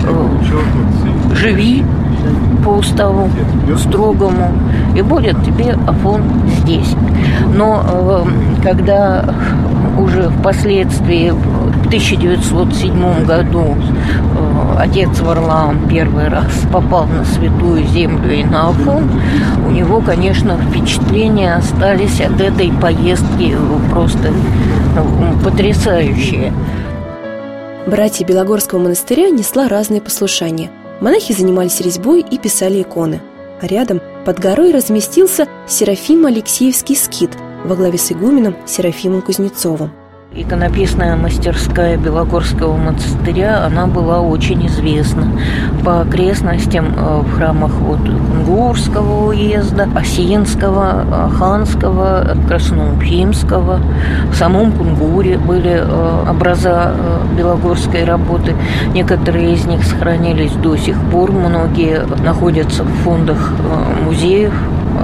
э, 0.04 1.34
живи 1.34 1.84
по 2.64 2.70
уставу 2.70 3.30
строгому, 3.76 4.52
и 4.96 5.02
будет 5.02 5.42
тебе 5.44 5.76
Афон 5.86 6.22
здесь. 6.60 6.94
Но 7.54 7.84
э, 7.86 8.62
когда 8.62 9.24
уже 9.98 10.30
впоследствии 10.30 11.32
1907 11.88 13.24
году 13.24 13.64
э, 13.74 14.74
отец 14.78 15.20
Варлаам 15.20 15.88
первый 15.88 16.28
раз 16.28 16.52
попал 16.70 17.06
на 17.06 17.24
Святую 17.24 17.86
Землю 17.86 18.30
и 18.32 18.44
на 18.44 18.68
Афон, 18.68 19.10
у 19.66 19.70
него, 19.70 20.02
конечно, 20.02 20.58
впечатления 20.58 21.54
остались 21.54 22.20
от 22.20 22.38
этой 22.40 22.70
поездки 22.72 23.56
просто 23.90 24.28
э, 24.28 25.42
потрясающие. 25.42 26.52
Братья 27.86 28.26
Белогорского 28.26 28.80
монастыря 28.80 29.30
несла 29.30 29.66
разные 29.66 30.02
послушания. 30.02 30.70
Монахи 31.00 31.32
занимались 31.32 31.80
резьбой 31.80 32.20
и 32.20 32.36
писали 32.36 32.82
иконы. 32.82 33.22
А 33.62 33.66
рядом, 33.66 34.02
под 34.26 34.38
горой, 34.38 34.72
разместился 34.72 35.48
Серафим 35.66 36.26
Алексеевский 36.26 36.96
скит 36.96 37.30
во 37.64 37.74
главе 37.76 37.96
с 37.96 38.12
игуменом 38.12 38.56
Серафимом 38.66 39.22
Кузнецовым. 39.22 39.90
Иконописная 40.34 41.16
мастерская 41.16 41.96
Белогорского 41.96 42.76
монастыря, 42.76 43.64
она 43.64 43.86
была 43.86 44.20
очень 44.20 44.66
известна 44.66 45.26
по 45.82 46.02
окрестностям 46.02 46.94
э, 46.94 47.20
в 47.22 47.36
храмах 47.36 47.72
вот 47.72 48.00
Кунгурского 48.00 49.28
уезда, 49.28 49.88
Осинского, 49.96 51.30
Ханского, 51.38 52.36
Красноуфимского. 52.46 53.80
В 54.30 54.34
самом 54.34 54.72
Кунгуре 54.72 55.38
были 55.38 55.80
э, 55.80 56.30
образа 56.30 56.92
э, 56.94 57.36
белогорской 57.38 58.04
работы. 58.04 58.54
Некоторые 58.92 59.54
из 59.54 59.64
них 59.64 59.82
сохранились 59.82 60.52
до 60.52 60.76
сих 60.76 61.00
пор, 61.10 61.32
многие 61.32 62.02
находятся 62.22 62.84
в 62.84 62.90
фондах 63.02 63.50
музеев 64.04 64.52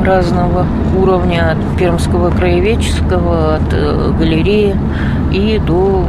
разного 0.02 0.66
уровня, 0.96 1.52
от 1.52 1.78
Пермского 1.78 2.30
краеведческого, 2.30 3.56
от 3.56 3.72
э, 3.72 4.12
галереи 4.18 4.76
и 5.32 5.60
до 5.64 6.04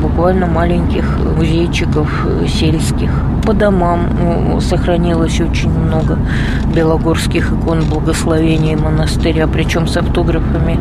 буквально 0.00 0.46
маленьких 0.46 1.04
музейчиков 1.36 2.08
э, 2.26 2.46
сельских. 2.46 3.10
По 3.44 3.52
домам 3.52 4.08
ну, 4.20 4.60
сохранилось 4.60 5.40
очень 5.40 5.70
много 5.70 6.18
белогорских 6.74 7.52
икон 7.52 7.84
благословения 7.88 8.76
монастыря, 8.76 9.46
причем 9.46 9.86
с 9.86 9.96
автографами 9.96 10.78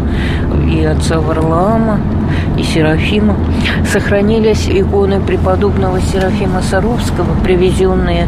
и 0.70 0.84
отца 0.84 1.20
Варлаама, 1.20 2.00
и 2.58 2.64
Серафима. 2.64 3.36
Сохранились 3.92 4.68
иконы 4.70 5.20
преподобного 5.20 6.02
Серафима 6.02 6.62
Саровского, 6.62 7.34
привезенные 7.44 8.28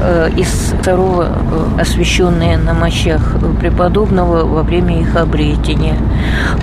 э, 0.00 0.30
из 0.36 0.74
Сарова, 0.84 1.28
э, 1.76 1.80
освященные 1.80 2.56
на 2.58 2.74
мощах 2.74 3.36
преподобного 3.60 4.44
во 4.46 4.62
время 4.62 5.00
их 5.00 5.16
обретения. 5.16 5.96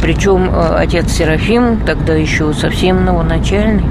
Причем 0.02 0.52
отец 0.76 1.12
Серафим, 1.12 1.80
тогда 1.86 2.14
еще 2.14 2.54
совсем 2.54 3.06
новоначальный, 3.06 3.58
печальный, 3.58 3.84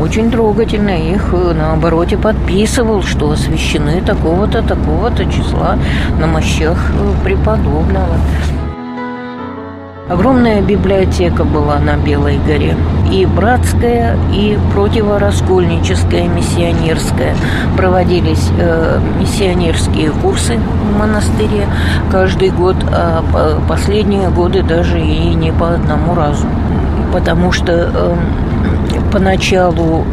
очень 0.00 0.30
трогательно. 0.30 0.90
Их 0.90 1.32
э, 1.32 1.52
на 1.52 1.72
обороте 1.72 2.16
подписывал, 2.16 3.02
что 3.02 3.30
освящены 3.30 4.00
такого-то, 4.02 4.62
такого-то 4.62 5.24
числа 5.26 5.78
на 6.18 6.26
мощах 6.26 6.78
э, 6.94 7.24
преподобного. 7.24 8.16
Огромная 10.08 10.62
библиотека 10.62 11.42
была 11.42 11.80
на 11.80 11.96
Белой 11.96 12.38
горе. 12.38 12.76
И 13.10 13.26
братская, 13.26 14.16
и 14.32 14.56
противораскольническая, 14.72 16.28
миссионерская. 16.28 17.34
Проводились 17.76 18.50
э, 18.56 19.00
миссионерские 19.18 20.12
курсы 20.12 20.58
в 20.58 20.96
монастыре 20.96 21.66
каждый 22.12 22.50
год, 22.50 22.76
а 22.88 23.24
последние 23.68 24.30
годы 24.30 24.62
даже 24.62 25.00
и 25.00 25.34
не 25.34 25.50
по 25.50 25.74
одному 25.74 26.14
разу. 26.14 26.46
Потому 27.12 27.50
что 27.50 27.72
э, 27.72 28.16
поначалу 29.10 30.04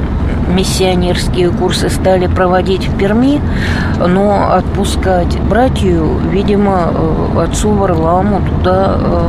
миссионерские 0.47 1.49
курсы 1.49 1.89
стали 1.89 2.27
проводить 2.27 2.87
в 2.87 2.97
Перми, 2.97 3.41
но 3.99 4.53
отпускать 4.53 5.39
братью, 5.41 6.19
видимо, 6.31 6.91
э, 6.93 7.43
отцу 7.43 7.71
Варламу 7.71 8.41
туда 8.41 8.95
э, 8.97 9.27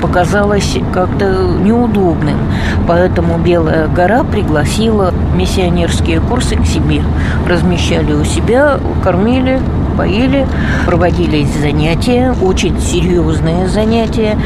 показалось 0.00 0.78
как-то 0.92 1.24
неудобным. 1.62 2.38
Поэтому 2.86 3.38
Белая 3.38 3.88
гора 3.88 4.24
пригласила 4.24 5.12
миссионерские 5.34 6.20
курсы 6.20 6.56
к 6.56 6.66
себе. 6.66 7.02
Размещали 7.48 8.12
у 8.12 8.24
себя, 8.24 8.78
кормили, 9.02 9.60
поили, 9.96 10.46
проводились 10.86 11.52
занятия, 11.60 12.34
очень 12.42 12.80
серьезные 12.80 13.68
занятия. 13.68 14.36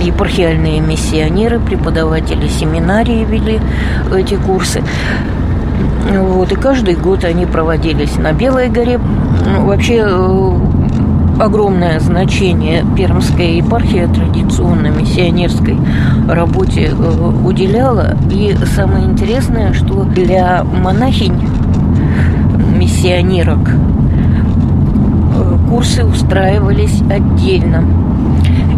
Епархиальные 0.00 0.80
миссионеры, 0.80 1.60
преподаватели 1.60 2.48
семинарии 2.48 3.24
вели 3.24 3.60
эти 4.14 4.34
курсы. 4.34 4.82
Вот, 6.12 6.52
и 6.52 6.54
каждый 6.54 6.94
год 6.94 7.24
они 7.24 7.46
проводились 7.46 8.16
на 8.16 8.32
Белой 8.32 8.68
горе. 8.68 8.98
Ну, 8.98 9.66
вообще, 9.66 10.04
э, 10.06 10.58
огромное 11.40 11.98
значение 12.00 12.84
Пермская 12.96 13.52
епархия 13.52 14.06
традиционно 14.08 14.88
миссионерской 14.88 15.78
работе 16.28 16.92
э, 16.92 17.32
уделяла. 17.44 18.16
И 18.30 18.56
самое 18.74 19.06
интересное, 19.06 19.72
что 19.72 20.04
для 20.04 20.64
монахинь, 20.64 21.48
миссионерок, 22.76 23.70
э, 25.34 25.58
курсы 25.68 26.04
устраивались 26.04 27.02
отдельно. 27.10 27.84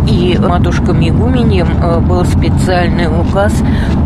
И 0.06 0.38
матушкам 0.38 1.06
игуменьям 1.06 1.68
э, 1.82 1.98
был 1.98 2.24
специальный 2.24 3.08
указ, 3.08 3.52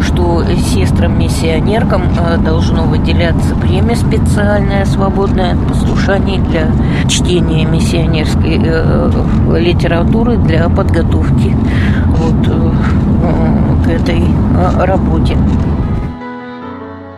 что 0.00 0.42
сестрам-миссионеркам 0.44 2.02
э, 2.18 2.38
должно 2.38 2.84
выделяться 2.84 3.54
время 3.54 3.94
специальное, 3.96 4.86
свободное 4.86 5.52
от 5.52 5.68
послушаний 5.68 6.38
для 6.38 6.68
чтения 7.06 7.66
миссионерской 7.66 8.60
э, 8.62 9.10
литературы 9.58 10.36
для 10.38 10.68
подготовки 10.68 11.54
вот 12.06 12.46
к 13.84 13.88
этой 13.88 14.24
работе. 14.84 15.36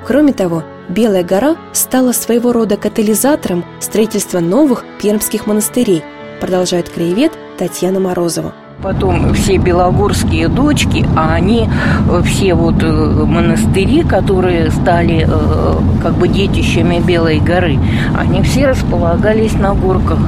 Кроме 0.07 0.33
того, 0.33 0.65
Белая 0.89 1.23
гора 1.23 1.57
стала 1.73 2.13
своего 2.13 2.53
рода 2.53 2.77
катализатором 2.77 3.65
строительства 3.81 4.41
новых 4.41 4.85
пермских 5.01 5.47
монастырей, 5.47 6.03
продолжает 6.41 6.89
краевед 6.89 7.33
Татьяна 7.57 8.01
Морозова. 8.01 8.53
Потом 8.83 9.33
все 9.35 9.59
белогорские 9.59 10.49
дочки, 10.49 11.07
а 11.17 11.35
они 11.35 11.69
э, 12.09 12.23
все 12.25 12.55
вот 12.55 12.83
э, 12.83 12.87
монастыри, 13.25 14.03
которые 14.03 14.73
стали 14.73 15.25
э, 15.25 15.75
как 16.03 16.15
бы 16.15 16.27
детищами 16.27 16.99
Белой 16.99 17.39
горы, 17.39 17.79
они 18.19 18.43
все 18.43 18.67
располагались 18.67 19.53
на 19.53 19.75
горках. 19.75 20.19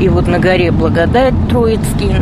И 0.00 0.08
вот 0.08 0.26
на 0.26 0.38
горе 0.38 0.70
Благодать 0.70 1.34
Троицкий, 1.50 2.14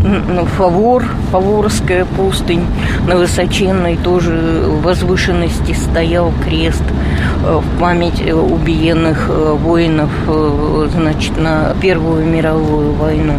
Фавор, 0.57 1.05
Фаворская 1.31 2.05
пустынь, 2.05 2.64
на 3.07 3.14
высоченной 3.14 3.96
тоже 3.96 4.64
возвышенности 4.83 5.72
стоял 5.72 6.33
крест 6.44 6.83
в 7.44 7.62
память 7.79 8.20
убиенных 8.20 9.29
воинов, 9.29 10.11
значит, 10.92 11.40
на 11.40 11.77
Первую 11.81 12.27
мировую 12.27 12.94
войну 12.94 13.35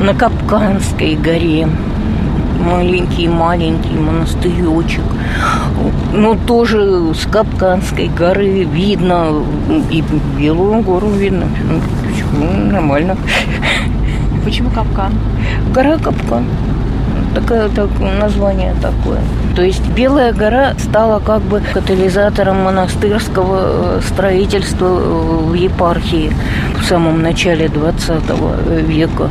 на 0.00 0.14
Капканской 0.14 1.16
горе. 1.16 1.68
Маленький-маленький 2.58 3.98
монастыречек. 3.98 5.04
Ну, 6.12 6.34
тоже 6.46 7.14
с 7.14 7.26
Капканской 7.26 8.08
горы 8.08 8.64
видно, 8.64 9.42
и 9.90 10.02
Белую 10.38 10.82
гору 10.82 11.08
видно. 11.10 11.46
Ну, 12.32 12.70
нормально. 12.72 13.16
Почему 14.44 14.70
Капкан? 14.70 15.12
Гора 15.72 15.98
Капкан 15.98 16.46
такое 17.36 17.68
так, 17.68 17.88
название 18.00 18.74
такое. 18.80 19.20
То 19.54 19.62
есть 19.62 19.86
Белая 19.88 20.32
гора 20.32 20.74
стала 20.78 21.20
как 21.20 21.42
бы 21.42 21.62
катализатором 21.72 22.62
монастырского 22.62 23.98
э, 23.98 24.00
строительства 24.06 24.86
э, 24.86 25.50
в 25.50 25.54
епархии 25.54 26.32
в 26.78 26.84
самом 26.84 27.22
начале 27.22 27.68
20 27.68 28.22
века. 28.88 29.28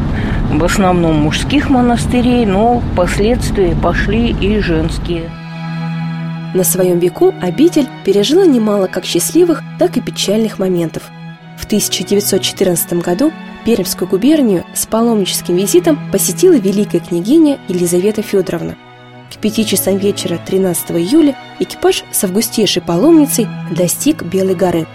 В 0.51 0.63
основном 0.63 1.15
мужских 1.15 1.69
монастырей, 1.69 2.45
но 2.45 2.79
впоследствии 2.79 3.75
пошли 3.81 4.31
и 4.31 4.60
женские. 4.60 5.29
На 6.53 6.63
своем 6.63 6.99
веку 6.99 7.34
обитель 7.41 7.88
пережила 8.05 8.45
немало 8.45 8.88
как 8.88 9.05
счастливых, 9.05 9.62
так 9.77 9.97
и 9.97 10.01
печальных 10.01 10.58
моментов. 10.58 11.03
В 11.58 11.65
1914 11.65 12.93
году 13.01 13.31
Пермскую 13.65 14.08
губернию 14.08 14.63
с 14.75 14.86
паломническим 14.86 15.55
визитом 15.55 15.99
посетила 16.12 16.53
великая 16.53 16.99
княгиня 16.99 17.58
Елизавета 17.67 18.21
Федоровна. 18.21 18.77
К 19.34 19.38
пяти 19.38 19.65
часам 19.65 19.97
вечера 19.97 20.38
13 20.45 20.91
июля 20.91 21.36
экипаж 21.60 22.03
с 22.12 22.23
августейшей 22.23 22.84
паломницей 22.84 23.47
достиг 23.71 24.21
Белой 24.21 24.53
горы. 24.53 24.86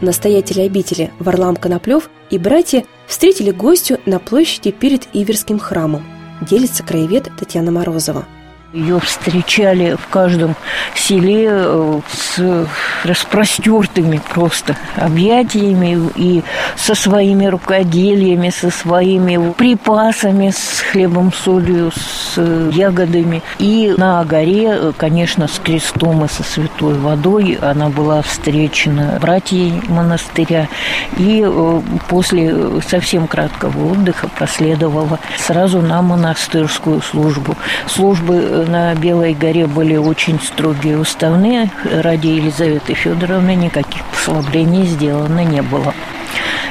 Настоятели 0.00 0.62
обители 0.62 1.12
Варлам 1.18 1.56
Коноплев 1.56 2.08
и 2.30 2.38
братья 2.38 2.84
встретили 3.06 3.50
гостю 3.50 3.98
на 4.06 4.18
площади 4.18 4.70
перед 4.70 5.08
Иверским 5.12 5.58
храмом, 5.58 6.04
делится 6.48 6.82
краевед 6.82 7.28
Татьяна 7.38 7.70
Морозова. 7.70 8.24
Ее 8.72 9.00
встречали 9.00 9.96
в 10.00 10.06
каждом 10.06 10.54
селе 10.94 11.48
э, 11.50 12.00
с 12.08 12.68
распростертыми 13.02 14.20
просто 14.32 14.76
объятиями 14.94 15.98
и 16.14 16.44
со 16.76 16.94
своими 16.94 17.46
рукоделиями, 17.46 18.50
со 18.50 18.70
своими 18.70 19.52
припасами, 19.54 20.50
с 20.50 20.82
хлебом, 20.82 21.32
солью, 21.32 21.90
с 21.90 22.40
ягодами. 22.70 23.42
И 23.58 23.92
на 23.96 24.24
горе, 24.24 24.92
конечно, 24.96 25.48
с 25.48 25.58
крестом 25.58 26.24
и 26.24 26.28
со 26.28 26.44
святой 26.44 26.94
водой 26.94 27.58
она 27.60 27.88
была 27.88 28.22
встречена 28.22 29.18
братьей 29.20 29.82
монастыря. 29.88 30.68
И 31.16 31.44
э, 31.44 31.82
после 32.08 32.80
совсем 32.88 33.26
краткого 33.26 33.90
отдыха 33.90 34.28
проследовала 34.28 35.18
сразу 35.38 35.82
на 35.82 36.02
монастырскую 36.02 37.02
службу. 37.02 37.56
Службы 37.88 38.36
э, 38.40 38.59
на 38.64 38.94
Белой 38.94 39.34
горе 39.34 39.66
были 39.66 39.96
очень 39.96 40.40
строгие 40.40 40.98
уставные. 40.98 41.70
Ради 41.84 42.28
Елизаветы 42.28 42.94
Федоровны 42.94 43.54
никаких 43.54 44.04
послаблений 44.06 44.86
сделано 44.86 45.44
не 45.44 45.62
было. 45.62 45.94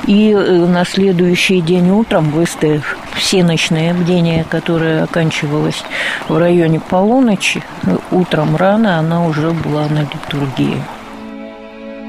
И 0.07 0.31
э, 0.31 0.65
на 0.65 0.85
следующий 0.85 1.61
день 1.61 1.89
утром, 1.91 2.31
выставив 2.31 2.97
все 3.15 3.43
ночные 3.43 3.93
бдения, 3.93 4.45
которое 4.49 5.03
оканчивалось 5.03 5.83
в 6.27 6.37
районе 6.37 6.79
полуночи, 6.79 7.63
утром 8.11 8.55
рано 8.55 8.97
она 8.97 9.25
уже 9.25 9.51
была 9.51 9.87
на 9.87 10.01
литургии. 10.01 10.81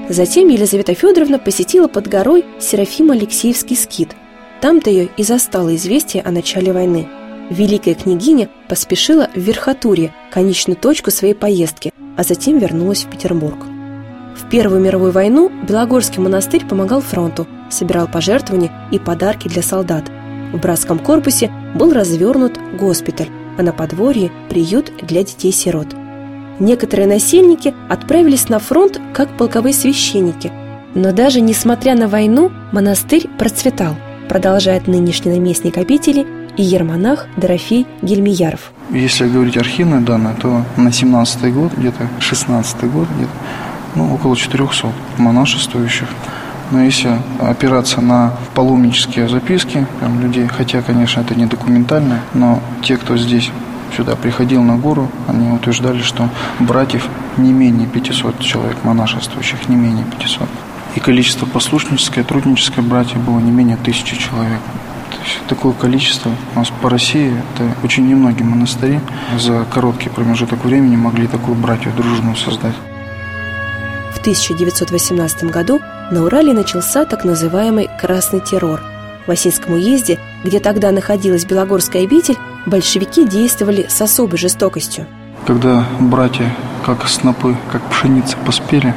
Затем 0.09 0.49
Елизавета 0.49 0.95
Федоровна 0.95 1.39
посетила 1.39 1.89
под 1.89 2.09
горой 2.09 2.45
Серафим 2.59 3.11
Алексеевский 3.11 3.77
скит. 3.77 4.17
Там-то 4.61 4.91
ее 4.91 5.09
и 5.17 5.23
застало 5.23 5.75
известие 5.75 6.23
о 6.23 6.31
начале 6.31 6.73
войны– 6.73 7.09
Великая 7.51 7.95
княгиня 7.95 8.49
поспешила 8.71 9.29
в 9.35 9.39
Верхотурье, 9.39 10.15
конечную 10.31 10.77
точку 10.77 11.11
своей 11.11 11.35
поездки, 11.35 11.93
а 12.17 12.23
затем 12.23 12.59
вернулась 12.59 13.03
в 13.03 13.11
Петербург. 13.11 13.59
В 14.37 14.49
Первую 14.49 14.81
мировую 14.81 15.11
войну 15.11 15.51
Белогорский 15.69 16.23
монастырь 16.23 16.65
помогал 16.65 17.01
фронту, 17.01 17.49
собирал 17.69 18.07
пожертвования 18.07 18.71
и 18.93 19.01
подарки 19.01 19.49
для 19.49 19.63
солдат. 19.63 20.05
В 20.53 20.59
братском 20.59 21.01
корпусе 21.01 21.51
был 21.75 21.93
развернут 21.93 22.61
госпиталь, 22.79 23.29
а 23.59 23.63
на 23.63 23.73
подворье– 23.73 24.31
приют 24.49 24.93
для 25.03 25.25
детей-сирот. 25.25 25.89
Некоторые 26.61 27.09
насельники 27.09 27.75
отправились 27.89 28.49
на 28.49 28.61
фронт 28.61 29.01
как 29.13 29.37
полковые 29.37 29.75
священники. 29.75 30.53
Но 30.95 31.13
даже 31.13 31.41
несмотря 31.41 31.97
на 31.97 32.07
войну, 32.07 32.53
монастырь 32.71 33.29
процветал, 33.37 33.97
продолжает 34.29 34.87
нынешний 34.87 35.33
наместник 35.33 35.77
обители 35.77 36.25
и 36.61 36.63
ермонах 36.63 37.27
Дорофей 37.39 37.87
Гельмияров. 38.03 38.73
Если 38.91 39.27
говорить 39.27 39.57
архивные 39.57 40.01
данные, 40.01 40.35
то 40.35 40.63
на 40.77 40.93
17 40.93 41.55
год, 41.55 41.73
где-то 41.75 42.07
16 42.19 42.85
год, 42.93 43.09
где-то 43.17 43.33
ну, 43.95 44.15
около 44.15 44.37
400 44.37 44.89
монашествующих. 45.17 46.09
Но 46.71 46.83
если 46.83 47.17
опираться 47.41 48.03
на 48.03 48.35
паломнические 48.55 49.29
записки 49.29 49.87
там, 50.01 50.21
людей, 50.21 50.47
хотя, 50.49 50.83
конечно, 50.83 51.23
это 51.23 51.35
не 51.35 51.47
документально, 51.47 52.21
но 52.35 52.61
те, 52.83 52.99
кто 52.99 53.17
здесь 53.17 53.51
сюда 53.97 54.15
приходил 54.15 54.63
на 54.63 54.77
гору, 54.77 55.09
они 55.29 55.51
утверждали, 55.51 56.03
что 56.03 56.29
братьев 56.59 57.09
не 57.39 57.53
менее 57.53 57.89
500 57.89 58.39
человек 58.41 58.77
монашествующих, 58.85 59.67
не 59.71 59.77
менее 59.77 60.05
500. 60.19 60.47
И 60.97 61.01
количество 61.01 61.47
послушническое, 61.47 62.23
трудническое 62.23 62.85
братьев 62.85 63.19
было 63.21 63.41
не 63.41 63.51
менее 63.51 63.79
тысячи 63.79 64.17
человек 64.17 64.61
такое 65.49 65.73
количество 65.73 66.31
у 66.55 66.59
нас 66.59 66.71
по 66.83 66.89
России, 66.89 67.33
это 67.55 67.75
очень 67.85 68.09
немногие 68.09 68.45
монастыри 68.45 69.01
за 69.39 69.65
короткий 69.73 70.09
промежуток 70.09 70.65
времени 70.65 70.97
могли 70.97 71.27
такую 71.27 71.57
братью 71.57 71.93
дружную 71.93 72.37
создать. 72.37 72.75
В 74.15 74.21
1918 74.21 75.45
году 75.45 75.81
на 76.11 76.25
Урале 76.25 76.53
начался 76.53 77.05
так 77.05 77.25
называемый 77.25 77.89
«красный 78.01 78.41
террор». 78.41 78.83
В 79.27 79.31
Осинском 79.31 79.75
уезде, 79.75 80.19
где 80.45 80.61
тогда 80.61 80.91
находилась 80.91 81.45
Белогорская 81.45 82.03
обитель, 82.03 82.37
большевики 82.67 83.27
действовали 83.27 83.87
с 83.89 84.01
особой 84.01 84.39
жестокостью. 84.39 85.07
Когда 85.47 85.87
братья, 85.99 86.55
как 86.85 87.09
снопы, 87.09 87.57
как 87.71 87.83
пшеница 87.89 88.37
поспели, 88.45 88.95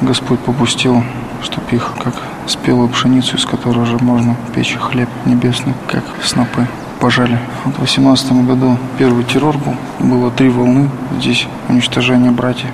Господь 0.00 0.40
попустил, 0.40 1.02
чтобы 1.42 1.66
их, 1.72 1.92
как 2.02 2.14
спелую 2.46 2.88
пшеницу, 2.88 3.36
из 3.36 3.44
которой 3.44 3.80
уже 3.80 3.98
можно 3.98 4.36
печь 4.54 4.76
хлеб 4.76 5.08
небесный, 5.24 5.74
как 5.88 6.04
снопы 6.22 6.66
пожали. 7.00 7.38
Вот 7.64 7.74
в 7.74 7.80
18 7.80 8.32
году 8.46 8.78
первый 8.98 9.24
террор 9.24 9.56
был, 9.58 9.74
было 10.00 10.30
три 10.30 10.48
волны 10.48 10.88
здесь 11.18 11.46
уничтожения 11.68 12.30
братьев. 12.30 12.70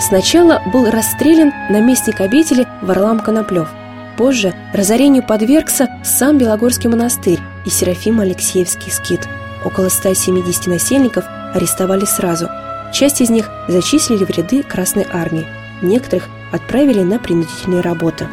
Сначала 0.00 0.60
был 0.72 0.90
расстрелян 0.90 1.52
наместник 1.70 2.20
обители 2.20 2.66
Варлам 2.82 3.20
Коноплев. 3.20 3.68
Позже 4.16 4.52
разорению 4.74 5.22
подвергся 5.22 5.88
сам 6.04 6.38
Белогорский 6.38 6.90
монастырь 6.90 7.40
и 7.64 7.70
Серафим 7.70 8.20
Алексеевский 8.20 8.90
скит. 8.90 9.28
Около 9.64 9.88
170 9.88 10.66
насельников 10.66 11.24
арестовали 11.54 12.04
сразу. 12.04 12.48
Часть 12.92 13.20
из 13.20 13.30
них 13.30 13.48
зачислили 13.68 14.24
в 14.24 14.30
ряды 14.30 14.62
Красной 14.62 15.06
Армии, 15.10 15.46
некоторых 15.80 16.28
отправили 16.52 17.02
на 17.02 17.18
принудительные 17.18 17.80
работы. 17.80 18.28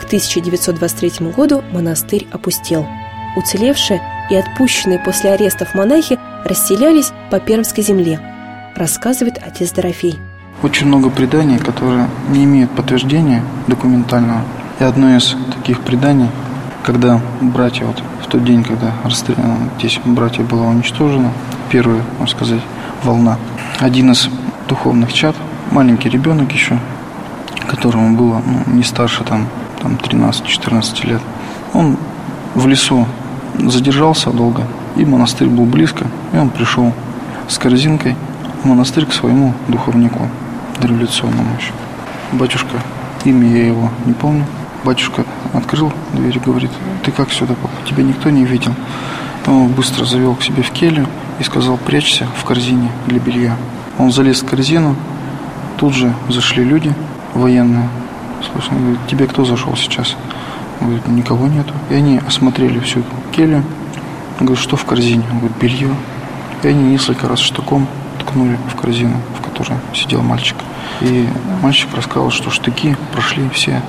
К 0.00 0.04
1923 0.04 1.28
году 1.30 1.62
монастырь 1.72 2.26
опустел. 2.32 2.86
Уцелевшие 3.36 4.00
и 4.30 4.36
отпущенные 4.36 4.98
после 4.98 5.32
арестов 5.32 5.74
монахи 5.74 6.18
расселялись 6.44 7.12
по 7.30 7.40
Пермской 7.40 7.84
земле, 7.84 8.20
рассказывает 8.74 9.38
отец 9.44 9.72
Дорофей. 9.72 10.18
Очень 10.62 10.86
много 10.86 11.10
преданий, 11.10 11.58
которые 11.58 12.08
не 12.30 12.44
имеют 12.44 12.70
подтверждения 12.70 13.44
документального. 13.66 14.42
И 14.80 14.84
одно 14.84 15.16
из 15.16 15.36
таких 15.54 15.80
преданий, 15.80 16.28
когда 16.82 17.20
братья, 17.40 17.84
вот 17.84 18.02
в 18.22 18.26
тот 18.26 18.44
день, 18.44 18.64
когда 18.64 18.92
расстреляно 19.04 19.70
10 19.80 20.06
братьев 20.06 20.48
было 20.48 20.64
уничтожено, 20.64 21.32
первая, 21.70 22.02
можно 22.18 22.36
сказать, 22.36 22.62
волна, 23.04 23.38
один 23.78 24.10
из 24.12 24.28
духовных 24.68 25.12
чат, 25.12 25.36
маленький 25.70 26.08
ребенок 26.08 26.52
еще, 26.52 26.78
которому 27.68 28.16
было 28.16 28.42
ну, 28.44 28.74
не 28.74 28.82
старше 28.82 29.24
там, 29.24 29.48
там 29.80 29.94
13-14 29.94 31.06
лет, 31.06 31.20
он 31.74 31.96
в 32.54 32.66
лесу 32.66 33.06
задержался 33.58 34.30
долго, 34.30 34.62
и 34.96 35.04
монастырь 35.04 35.48
был 35.48 35.64
близко, 35.64 36.06
и 36.32 36.38
он 36.38 36.50
пришел 36.50 36.92
с 37.48 37.58
корзинкой 37.58 38.16
в 38.62 38.66
монастырь 38.66 39.06
к 39.06 39.12
своему 39.12 39.54
духовнику, 39.68 40.28
дореволюционному 40.80 41.48
еще. 41.58 41.72
Батюшка, 42.32 42.76
имя 43.24 43.48
я 43.48 43.66
его 43.66 43.90
не 44.06 44.12
помню, 44.12 44.44
батюшка 44.84 45.24
открыл 45.52 45.92
дверь 46.12 46.36
и 46.36 46.40
говорит, 46.40 46.70
ты 47.04 47.10
как 47.10 47.32
сюда 47.32 47.54
попал, 47.54 47.70
тебя 47.88 48.02
никто 48.02 48.30
не 48.30 48.44
видел. 48.44 48.74
Он 49.46 49.68
быстро 49.68 50.04
завел 50.04 50.34
к 50.34 50.42
себе 50.42 50.62
в 50.62 50.70
келью 50.70 51.06
и 51.38 51.42
сказал, 51.42 51.78
прячься 51.78 52.26
в 52.36 52.44
корзине 52.44 52.90
для 53.06 53.18
белья. 53.18 53.56
Он 53.98 54.12
залез 54.12 54.42
в 54.42 54.46
корзину, 54.46 54.94
тут 55.78 55.94
же 55.94 56.12
зашли 56.28 56.64
люди 56.64 56.92
военные. 57.34 57.88
Слушай, 58.52 58.78
говорит, 58.78 59.00
тебе 59.08 59.26
кто 59.26 59.44
зашел 59.44 59.76
сейчас? 59.76 60.16
Он 60.80 60.88
говорит, 60.88 61.08
никого 61.08 61.46
нету. 61.46 61.72
И 61.90 61.94
они 61.94 62.20
осмотрели 62.26 62.78
всю 62.80 63.02
келью. 63.32 63.64
Он 64.40 64.46
говорит, 64.46 64.62
что 64.62 64.76
в 64.76 64.84
корзине? 64.84 65.24
Он 65.30 65.38
говорит, 65.38 65.56
белье. 65.58 65.94
И 66.62 66.68
они 66.68 66.82
несколько 66.84 67.28
раз 67.28 67.40
штыком 67.40 67.86
ткнули 68.20 68.58
в 68.72 68.76
корзину, 68.76 69.16
в 69.38 69.42
которой 69.42 69.78
сидел 69.94 70.22
мальчик. 70.22 70.56
И 71.00 71.28
мальчик 71.62 71.88
рассказал, 71.94 72.30
что 72.30 72.50
штыки 72.50 72.96
прошли 73.12 73.48
все, 73.50 73.82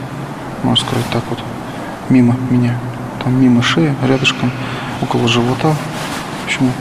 можно 0.64 0.86
сказать 0.86 1.06
так 1.12 1.24
вот, 1.30 1.40
мимо 2.10 2.36
меня. 2.50 2.78
Там 3.24 3.42
мимо 3.42 3.62
шеи, 3.62 3.94
рядышком, 4.08 4.52
около 5.02 5.28
живота. 5.28 5.74
В 6.44 6.46
общем, 6.46 6.72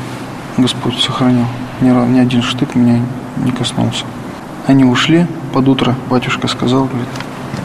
Господь 0.56 0.98
сохранил. 1.00 1.46
Ни, 1.80 1.88
ни 1.88 2.18
один 2.18 2.42
штык 2.42 2.74
меня 2.74 3.00
не 3.36 3.52
коснулся. 3.52 4.04
Они 4.66 4.84
ушли, 4.84 5.26
под 5.52 5.68
утро 5.68 5.94
батюшка 6.10 6.48
сказал, 6.48 6.84
говорит, 6.84 7.08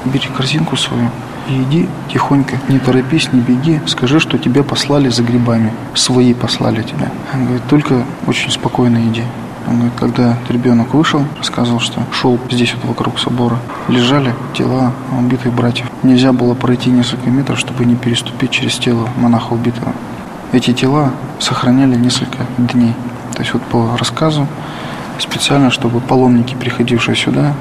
бери 0.05 0.27
корзинку 0.35 0.77
свою 0.77 1.09
и 1.49 1.63
иди 1.63 1.89
тихонько, 2.11 2.57
не 2.69 2.79
торопись, 2.79 3.29
не 3.31 3.41
беги, 3.41 3.81
скажи, 3.85 4.19
что 4.19 4.37
тебя 4.37 4.63
послали 4.63 5.09
за 5.09 5.23
грибами, 5.23 5.73
свои 5.93 6.33
послали 6.33 6.83
тебя. 6.83 7.11
Он 7.33 7.45
говорит, 7.45 7.63
только 7.67 8.03
очень 8.27 8.51
спокойно 8.51 8.97
иди. 8.97 9.23
Он 9.67 9.75
говорит, 9.75 9.93
когда 9.97 10.37
ребенок 10.49 10.93
вышел, 10.93 11.23
рассказывал, 11.37 11.79
что 11.79 12.01
шел 12.11 12.39
здесь 12.51 12.73
вот 12.75 12.89
вокруг 12.89 13.19
собора, 13.19 13.57
лежали 13.87 14.33
тела 14.53 14.93
убитых 15.17 15.53
братьев. 15.53 15.89
Нельзя 16.03 16.33
было 16.33 16.53
пройти 16.53 16.89
несколько 16.89 17.29
метров, 17.29 17.59
чтобы 17.59 17.85
не 17.85 17.95
переступить 17.95 18.51
через 18.51 18.77
тело 18.77 19.07
монаха 19.17 19.53
убитого. 19.53 19.93
Эти 20.51 20.73
тела 20.73 21.11
сохраняли 21.39 21.95
несколько 21.95 22.39
дней. 22.57 22.93
То 23.33 23.39
есть 23.39 23.53
вот 23.53 23.63
по 23.63 23.97
рассказу, 23.97 24.47
специально, 25.17 25.71
чтобы 25.71 25.99
паломники, 25.99 26.55
приходившие 26.55 27.15
сюда, 27.15 27.53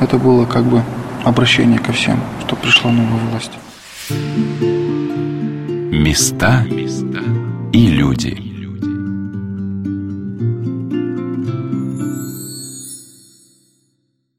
это 0.00 0.18
было 0.18 0.44
как 0.44 0.64
бы 0.64 0.82
обращение 1.26 1.80
ко 1.80 1.92
всем, 1.92 2.20
что 2.40 2.54
пришла 2.54 2.92
новая 2.92 3.20
власть. 3.30 3.50
Места 5.92 6.64
и 7.72 7.88
люди. 7.88 8.55